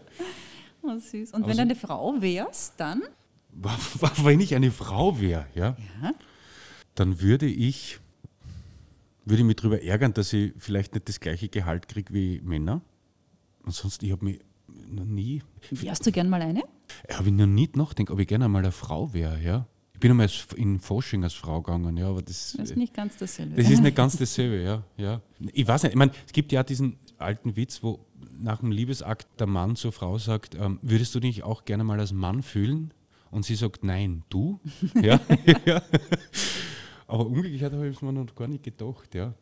Oh, 0.81 0.97
süß. 0.97 1.31
Und 1.31 1.47
wenn 1.47 1.55
du 1.55 1.61
eine 1.61 1.75
Frau 1.75 2.21
wärst, 2.21 2.73
dann? 2.77 3.01
Wenn 4.23 4.41
ich 4.41 4.55
eine 4.55 4.71
Frau 4.71 5.19
wäre, 5.21 5.45
ja, 5.55 5.77
ja, 6.01 6.13
dann 6.95 7.21
würde 7.21 7.45
ich, 7.45 7.99
würde 9.25 9.41
ich 9.41 9.47
mich 9.47 9.55
darüber 9.55 9.81
ärgern, 9.81 10.13
dass 10.13 10.33
ich 10.33 10.53
vielleicht 10.57 10.95
nicht 10.95 11.07
das 11.07 11.19
gleiche 11.19 11.47
Gehalt 11.47 11.87
kriege 11.87 12.13
wie 12.13 12.41
Männer. 12.41 12.81
Ansonsten, 13.63 14.05
ich 14.05 14.11
habe 14.11 14.25
mich 14.25 14.39
noch 14.87 15.05
nie. 15.05 15.41
Wärst 15.71 16.05
du 16.05 16.11
gern 16.11 16.29
mal 16.29 16.41
eine? 16.41 16.63
Habe 17.11 17.29
ich 17.29 17.33
noch 17.33 17.45
nie 17.45 17.69
nachgedacht, 17.75 18.11
ob 18.11 18.19
ich 18.19 18.27
gerne 18.27 18.47
mal 18.47 18.59
eine 18.59 18.71
Frau 18.71 19.13
wäre, 19.13 19.41
ja. 19.41 19.67
Ich 19.93 19.99
bin 19.99 20.11
einmal 20.11 20.29
in 20.55 20.79
Forschung 20.79 21.23
als 21.23 21.33
Frau 21.33 21.61
gegangen, 21.61 21.95
ja, 21.95 22.09
aber 22.09 22.21
das, 22.21 22.55
das 22.57 22.71
ist 22.71 22.77
nicht 22.77 22.93
ganz 22.93 23.15
dasselbe. 23.15 23.55
Das 23.55 23.69
ist 23.69 23.81
nicht 23.81 23.95
ganz 23.95 24.17
dasselbe, 24.17 24.61
ja, 24.61 24.83
ja. 24.97 25.21
Ich 25.53 25.67
weiß 25.67 25.83
nicht, 25.83 25.93
ich 25.93 25.97
meine, 25.97 26.11
es 26.25 26.33
gibt 26.33 26.51
ja 26.51 26.63
diesen 26.63 26.97
alten 27.17 27.55
Witz, 27.55 27.83
wo 27.83 28.05
nach 28.37 28.59
dem 28.59 28.71
Liebesakt 28.71 29.39
der 29.39 29.47
Mann 29.47 29.75
zur 29.75 29.93
Frau 29.93 30.17
sagt, 30.17 30.55
ähm, 30.55 30.79
würdest 30.81 31.15
du 31.15 31.19
dich 31.19 31.43
auch 31.43 31.63
gerne 31.63 31.83
mal 31.83 31.99
als 31.99 32.11
Mann 32.11 32.41
fühlen? 32.41 32.93
Und 33.31 33.45
sie 33.45 33.55
sagt, 33.55 33.83
nein, 33.83 34.23
du? 34.29 34.59
ja, 35.01 35.19
ja. 35.65 35.81
Aber 37.07 37.25
umgekehrt 37.25 37.73
habe 37.73 37.87
ich 37.87 37.95
es 37.95 38.01
mir 38.01 38.11
noch 38.13 38.35
gar 38.35 38.47
nicht 38.47 38.63
gedacht, 38.63 39.15
ja. 39.15 39.33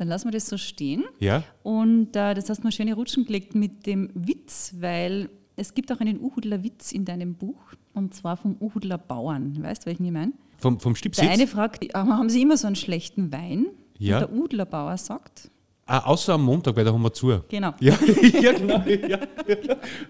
Dann 0.00 0.08
lassen 0.08 0.28
wir 0.28 0.32
das 0.32 0.48
so 0.48 0.56
stehen. 0.56 1.04
Ja. 1.18 1.44
Und 1.62 2.16
äh, 2.16 2.32
das 2.32 2.48
hast 2.48 2.60
du 2.60 2.62
mal 2.62 2.72
schöne 2.72 2.94
Rutschen 2.94 3.26
gelegt 3.26 3.54
mit 3.54 3.84
dem 3.84 4.08
Witz, 4.14 4.72
weil 4.78 5.28
es 5.56 5.74
gibt 5.74 5.92
auch 5.92 6.00
einen 6.00 6.18
Uhudler 6.18 6.64
Witz 6.64 6.92
in 6.92 7.04
deinem 7.04 7.34
Buch. 7.34 7.60
Und 7.92 8.14
zwar 8.14 8.38
vom 8.38 8.56
Uhudler 8.60 8.96
Bauern. 8.96 9.62
Weißt 9.62 9.82
du, 9.82 9.86
welchen 9.86 10.06
ich 10.06 10.10
meine? 10.10 10.32
Vom, 10.56 10.80
vom 10.80 10.96
Stipsitz? 10.96 11.22
Der 11.22 11.34
eine 11.34 11.46
fragt, 11.46 11.92
haben 11.92 12.30
Sie 12.30 12.40
immer 12.40 12.56
so 12.56 12.66
einen 12.66 12.76
schlechten 12.76 13.30
Wein? 13.30 13.66
Ja. 13.98 14.22
Und 14.22 14.30
der 14.30 14.38
Udler 14.38 14.64
Bauer 14.64 14.96
sagt, 14.96 15.50
Ah, 15.84 15.98
außer 16.06 16.34
am 16.34 16.44
Montag, 16.44 16.76
weil 16.76 16.84
da 16.84 16.92
haben 16.92 17.02
wir 17.02 17.12
zu. 17.12 17.42
Genau. 17.48 17.74
Ja, 17.80 17.98
ja 18.40 18.52
genau. 18.52 18.82
Ja. 18.86 19.18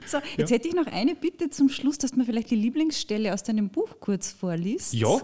So, 0.07 0.19
jetzt 0.37 0.53
hätte 0.53 0.69
ich 0.69 0.75
noch 0.75 0.87
eine 0.87 1.17
Bitte 1.17 1.51
zum 1.51 1.69
Schluss, 1.69 1.99
dass 1.99 2.15
man 2.15 2.27
vielleicht 2.27 2.51
die 2.51 2.57
Lieblingsstelle 2.57 3.33
aus 3.33 3.43
deinem 3.43 3.71
Buch 3.71 3.97
kurz 3.99 4.31
vorliest. 4.31 4.93
ja. 4.95 5.19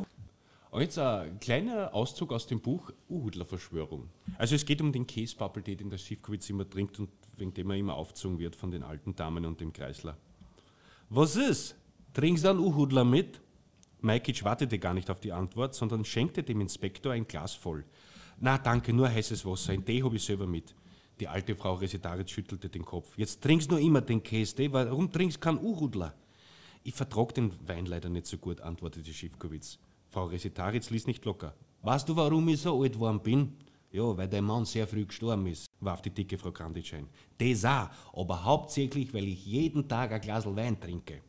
Jetzt 0.79 0.99
ein 0.99 1.41
kleiner 1.41 1.95
Auszug 1.95 2.33
aus 2.33 2.47
dem 2.47 2.61
Buch 2.61 2.93
Uhudler-Verschwörung. 3.09 4.11
Also 4.37 4.55
es 4.55 4.67
geht 4.67 4.83
um 4.83 4.93
den 4.93 5.07
Käsepappeltee, 5.07 5.75
den 5.75 5.89
der 5.89 5.97
Schiffkowitz 5.97 6.51
immer 6.51 6.69
trinkt 6.69 6.99
und 6.99 7.09
wegen 7.39 7.55
dem 7.55 7.71
er 7.71 7.77
immer 7.77 7.95
aufgezogen 7.95 8.39
wird 8.39 8.55
von 8.55 8.71
den 8.71 8.83
alten 8.83 9.17
Damen 9.17 9.47
und 9.47 9.61
dem 9.61 9.73
Kreisler. 9.73 10.19
Was 11.09 11.37
ist? 11.37 11.77
Trinkst 12.13 12.45
du 12.45 12.51
einen 12.51 12.59
Uhudler 12.59 13.05
mit? 13.05 13.41
Majkic 14.03 14.45
wartete 14.45 14.79
gar 14.79 14.93
nicht 14.93 15.11
auf 15.11 15.21
die 15.21 15.33
Antwort, 15.33 15.75
sondern 15.75 16.05
schenkte 16.05 16.43
dem 16.43 16.61
Inspektor 16.61 17.13
ein 17.13 17.27
Glas 17.27 17.55
voll. 17.55 17.85
Na, 18.39 18.59
danke, 18.59 18.93
nur 18.93 19.09
heißes 19.09 19.47
Wasser. 19.47 19.73
Ein 19.73 19.85
Tee 19.85 20.03
habe 20.03 20.17
ich 20.17 20.25
selber 20.25 20.47
mit. 20.47 20.75
Die 21.21 21.29
alte 21.29 21.57
Frau 21.57 21.75
Resitaritz 21.75 22.31
schüttelte 22.31 22.69
den 22.69 22.85
Kopf. 22.85 23.17
Jetzt 23.17 23.43
trinkst 23.43 23.71
nur 23.71 23.81
immer 23.81 24.03
den 24.03 24.23
Käse, 24.23 24.71
warum 24.71 25.11
trinkst 25.11 25.41
keinen 25.41 25.59
Uhudler? 25.59 26.15
Ich 26.85 26.95
vertrag 26.95 27.33
den 27.33 27.51
Wein 27.67 27.87
leider 27.87 28.11
nicht 28.11 28.27
so 28.27 28.37
gut, 28.37 28.61
antwortete 28.61 29.13
Schiffkowitz. 29.13 29.79
Frau 30.17 30.25
Resitaritz 30.25 30.89
ließ 30.89 31.07
nicht 31.09 31.27
locker. 31.27 31.53
Weißt 31.83 32.09
du, 32.09 32.17
warum 32.17 32.49
ich 32.49 32.63
so 32.63 32.81
alt 32.81 32.95
geworden 32.95 33.21
bin? 33.21 33.53
Ja, 33.93 34.17
weil 34.17 34.27
dein 34.27 34.45
Mann 34.45 34.65
sehr 34.65 34.87
früh 34.87 35.05
gestorben 35.05 35.47
ist, 35.47 35.67
warf 35.81 36.01
die 36.01 36.09
dicke 36.09 36.39
Frau 36.39 36.53
Granditsch 36.53 36.95
ein. 36.95 37.07
Das 37.37 37.67
auch, 37.67 37.91
aber 38.19 38.43
hauptsächlich, 38.43 39.13
weil 39.13 39.29
ich 39.29 39.45
jeden 39.45 39.87
Tag 39.87 40.13
ein 40.13 40.23
Glas 40.23 40.47
Wein 40.47 40.81
trinke. 40.81 41.21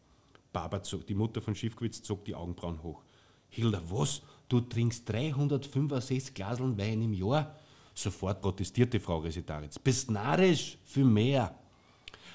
Barbara, 0.53 0.81
zog, 0.81 1.05
die 1.05 1.15
Mutter 1.15 1.41
von 1.41 1.53
Schiffkowitz, 1.53 2.01
zog 2.01 2.23
die 2.23 2.33
Augenbrauen 2.33 2.81
hoch. 2.81 3.03
Hilda, 3.49 3.81
was? 3.89 4.21
Du 4.47 4.61
trinkst 4.61 5.09
365 5.09 6.33
Glaseln 6.33 6.77
Wein 6.77 7.01
im 7.01 7.11
Jahr? 7.11 7.57
Sofort 7.93 8.41
protestierte 8.41 9.01
Frau 9.01 9.17
Resitaritz. 9.17 9.77
Bist 9.77 10.09
narrisch? 10.09 10.77
Viel 10.85 11.03
mehr. 11.03 11.53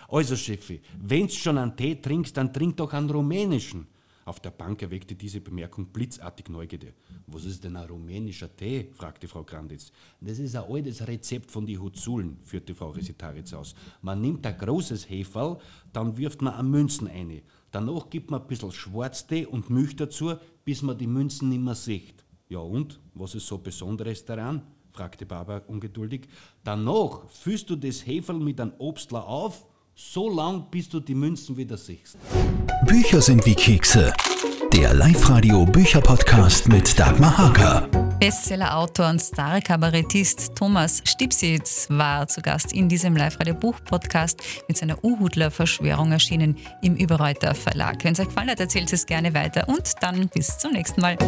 Also, 0.07 0.37
Chefi, 0.37 0.83
wenn's 1.01 1.35
schon 1.35 1.57
einen 1.57 1.75
Tee 1.75 1.95
trinkst, 1.95 2.37
dann 2.37 2.53
trink 2.53 2.77
doch 2.77 2.93
einen 2.93 3.09
rumänischen. 3.09 3.87
Auf 4.25 4.39
der 4.39 4.51
Bank 4.51 4.81
erweckte 4.83 5.15
diese 5.15 5.41
Bemerkung 5.41 5.87
blitzartig 5.87 6.49
Neugierde. 6.49 6.95
Was 7.27 7.45
ist 7.45 7.65
denn 7.65 7.77
ein 7.77 7.89
rumänischer 7.89 8.55
Tee? 8.55 8.91
fragte 8.93 9.27
Frau 9.27 9.43
Granditz. 9.43 9.91
Das 10.21 10.39
ist 10.39 10.55
ein 10.55 10.71
altes 10.71 11.07
Rezept 11.07 11.51
von 11.51 11.67
die 11.67 11.79
Huzulen, 11.79 12.39
führte 12.45 12.75
Frau 12.75 12.91
Resitaritz 12.91 13.53
aus. 13.53 13.75
Man 14.01 14.21
nimmt 14.21 14.47
ein 14.47 14.57
großes 14.57 15.11
Heferl, 15.11 15.59
dann 15.93 16.17
wirft 16.17 16.41
man 16.41 16.55
eine 16.55 16.69
Münzen 16.69 17.09
ein. 17.09 17.43
Danach 17.73 18.11
gibt 18.11 18.31
man 18.31 18.43
ein 18.43 18.47
bisschen 18.47 18.71
Schwarztee 18.71 19.47
und 19.47 19.71
Milch 19.71 19.97
dazu, 19.97 20.35
bis 20.65 20.83
man 20.83 20.99
die 20.99 21.07
Münzen 21.07 21.49
nimmer 21.49 21.75
sieht. 21.75 22.25
Ja 22.49 22.61
und? 22.61 23.01
Was 23.15 23.35
ist 23.35 23.47
so 23.47 23.59
Besonderes 23.59 24.25
daran? 24.25 24.63
fragte 24.93 25.27
Barbara 25.27 25.63
ungeduldig. 25.67 26.29
Danach 26.63 27.29
füllst 27.31 27.71
du 27.71 27.77
das 27.77 28.07
Heferl 28.07 28.39
mit 28.39 28.61
einem 28.61 28.75
Obstler 28.79 29.27
auf, 29.27 29.67
so 29.95 30.29
lang, 30.29 30.67
bis 30.71 30.89
du 30.89 31.01
die 31.01 31.15
Münzen 31.15 31.57
wieder 31.57 31.77
siehst. 31.77 32.17
Bücher 32.87 33.21
sind 33.21 33.45
wie 33.47 33.55
Kekse. 33.55 34.13
Der 34.73 34.95
Live-Radio 34.95 35.67
Bücherpodcast 35.67 36.69
mit 36.69 36.99
Dagmar 36.99 37.37
Hager. 37.37 37.89
Bestseller-Autor 38.19 39.11
und 39.11 39.21
Star-Kabarettist 39.21 40.55
Thomas 40.55 41.03
Stipsitz 41.05 41.89
war 41.91 42.29
zu 42.29 42.41
Gast 42.41 42.73
in 42.73 42.89
diesem 42.89 43.17
Live-Radio-Buch-Podcast 43.17 44.41
mit 44.69 44.77
seiner 44.79 45.03
Uhudler-Verschwörung 45.05 46.13
erschienen 46.13 46.57
im 46.83 46.97
Überreuter 46.97 47.55
Verlag. 47.55 48.05
Wenn 48.05 48.13
es 48.13 48.21
euch 48.21 48.29
gefallen 48.29 48.51
hat, 48.51 48.61
erzählt 48.61 48.93
es 48.93 49.07
gerne 49.07 49.35
weiter 49.35 49.69
und 49.69 49.93
dann 50.01 50.29
bis 50.29 50.57
zum 50.59 50.73
nächsten 50.73 51.01
Mal. 51.01 51.19